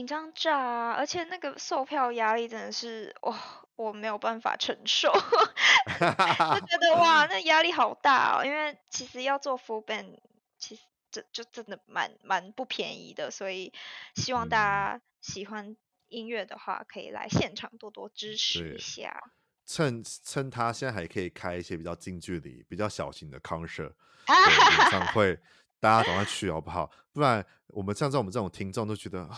[0.00, 0.92] 紧张炸啊！
[0.92, 3.38] 而且那个售票压力真的是哇，
[3.76, 8.44] 我没有办法承受， 就觉得哇，那压力好大哦。
[8.44, 10.18] 因为其实要做 full band，
[10.58, 10.82] 其实。
[11.12, 13.72] 这就真的蛮蛮不便宜的，所以
[14.14, 15.76] 希望大家喜欢
[16.06, 19.20] 音乐的话，可以来现场多多支持一下。
[19.66, 23.92] 趁趁他现在还可以开一些比较近距离、比较小型的 concert
[24.30, 25.36] 演唱会，
[25.80, 26.88] 大家赶快去好不好？
[27.12, 29.36] 不然我们像在我们这种听众都觉得啊，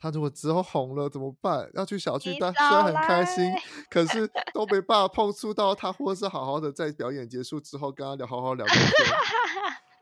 [0.00, 1.68] 他如果之后红了怎么办？
[1.74, 3.52] 要去小巨蛋，虽然很开心，
[3.90, 8.76] 可是 都没办法碰触到他，或是好好的在表演结束之后跟他聊，好好聊天。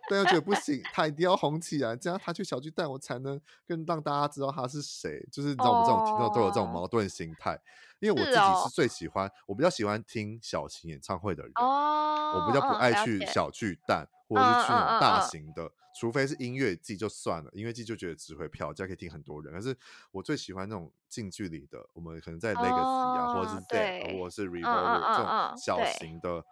[0.08, 5.26] 但又觉得不行，他一定要红起来，这样他去小巨蛋，我才能更让大家知道他是谁。
[5.32, 7.58] 就是你知道我们这种听众都有这种矛盾心态，
[7.98, 15.68] 因为我自己是最喜欢，我比较喜欢听小型演唱会的人，我比较不爱去小巨蛋或者是去那种大型的，
[15.98, 19.52] 除非是音乐季就算了，音乐季就觉得值回票价可以听很多人。
[19.52, 19.76] 可是
[20.10, 26.44] 我最喜欢那种近距离的，我们可能在 Legacy 啊，或者是 Dead，或者是 Revolver 这种小型的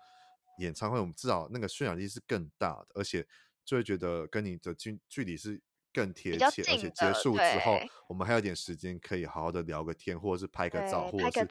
[0.59, 3.27] 演唱会，我们至少那个渲染力是更大的，而且。
[3.67, 5.59] 就会觉得跟你的距距离是
[5.91, 11.49] 更贴切，而且结束之后，我们还有点时间可以好好的聊个天，或者是拍个照，或者是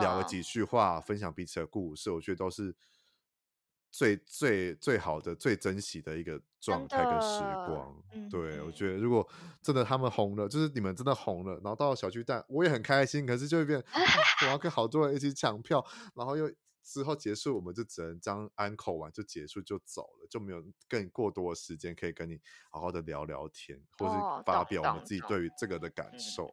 [0.00, 2.12] 聊个几句话，分享彼此的故事。
[2.12, 2.72] 我觉得都是
[3.90, 8.02] 最最最好的、最珍惜的一个状态跟时光。
[8.28, 9.26] 对，我觉得如果
[9.62, 13.24] 真的他们红了，就是你们真的红了，然后到了小巨蛋，我也很开心。
[13.24, 13.82] 可是就会变，
[14.42, 16.50] 我要跟好多人一起抢票，然后又。
[16.88, 22.40] 之后结束，我们就只能这样安口完就结束就走了，就没有更过多的时间可以跟你
[22.70, 24.14] 好好的聊聊天，或是
[24.46, 26.48] 发表我们自己对于这个的感受。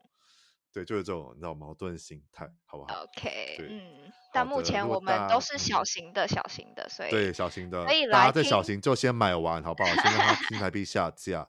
[0.73, 9.89] 对，就是这种你知道矛盾心态，好不好？OK，对嗯，但目前我们都是小型的小型的，所以对小型的，可以大家在小型就先买完，好不好？
[9.93, 11.47] 先让它平台币下架，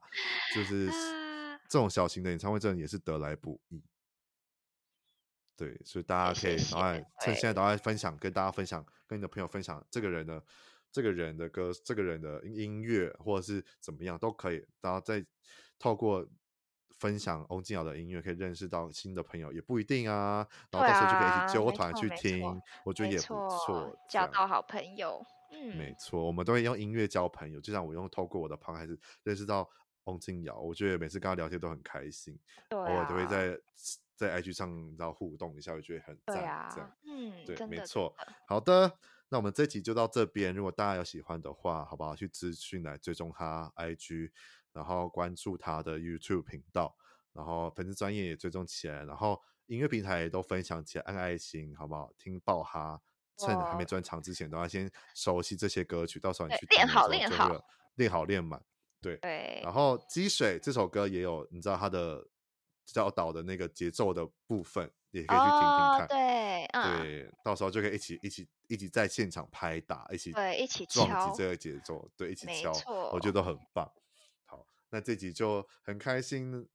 [0.54, 0.86] 就是
[1.68, 3.82] 这种小型的演唱会，真的也是得来不易。
[5.56, 10.44] 对，所以大家可以赶快趁现在赶快分享，跟大家分享，跟你的朋友分享这个人的
[10.92, 14.66] 这个人的歌，这个人的音乐，或者是怎么样都可以。
[14.82, 15.24] 然后再
[15.78, 16.26] 透过
[16.98, 20.46] 分享翁静瑶的音乐，可以认识到新的朋友，也不一定啊。
[20.70, 25.24] 然后到时候就可以一起揪团去听，我觉得也不错，交到好朋友。
[25.52, 29.68] 嗯，没错，我们都会用音乐交朋友，就像我用透过我的 Podcast 认识到
[30.04, 32.38] 翁静瑶，我觉得每次跟他聊天都很开心，
[32.68, 33.58] 对啊，偶尔都会在。
[34.16, 38.14] 在 IG 上然后互动一下，我觉得很赞，啊、这样，嗯，对，没错。
[38.46, 38.88] 好的，
[39.28, 40.54] 那我们这集就到这边。
[40.54, 42.14] 如果大家有喜欢的话，好不好？
[42.14, 44.30] 去资讯来追踪他 IG，
[44.74, 46.94] 然后关注他的 YouTube 频道，
[47.32, 52.12] 然后粉丝专业也追踪起来，然后音乐平台也都分享起来，按爱心，好不好？
[52.18, 53.00] 听爆哈，
[53.38, 57.64] 趁还没专场之前，都要先熟悉这些歌曲，到时候你去练好练好，
[57.94, 58.62] 练好练满，
[59.00, 59.60] 对对。
[59.64, 62.26] 然后积水这首歌也有，你知道他的。
[62.86, 66.00] 教导的那个节奏的部分，也可以去听听看。
[66.00, 72.70] Oh, 对，嗯，对，到时候就可以一起一起一起在现场拍打，一起对一起撞击这个节奏，对，一起敲，
[73.10, 73.90] 我觉得都很棒。
[74.94, 76.66] 好，那这集就很开心，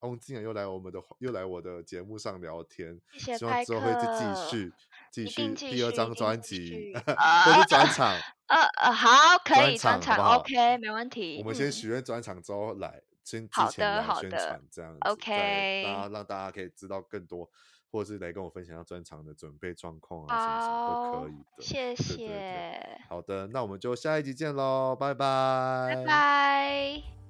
[0.00, 4.72] 翁静瑶又来我们的又来我的节目上聊天，谢谢希望之后会继续
[5.10, 8.14] 继续第二张专辑， 或者是转场。
[8.46, 11.38] 呃呃，好，可以转场，OK，没问题。
[11.40, 13.02] 我们先许愿转场之后来。
[13.24, 17.48] 先之前来宣传这样子，OK，然后让大家可以知道更多，
[17.88, 21.62] 或者是来跟我分享一下专场的准备状况啊，什么什么都可以的。
[21.62, 22.16] 谢谢。
[22.16, 25.94] 对对对，好的，那我们就下一集见喽，拜拜。
[25.94, 27.21] 拜拜。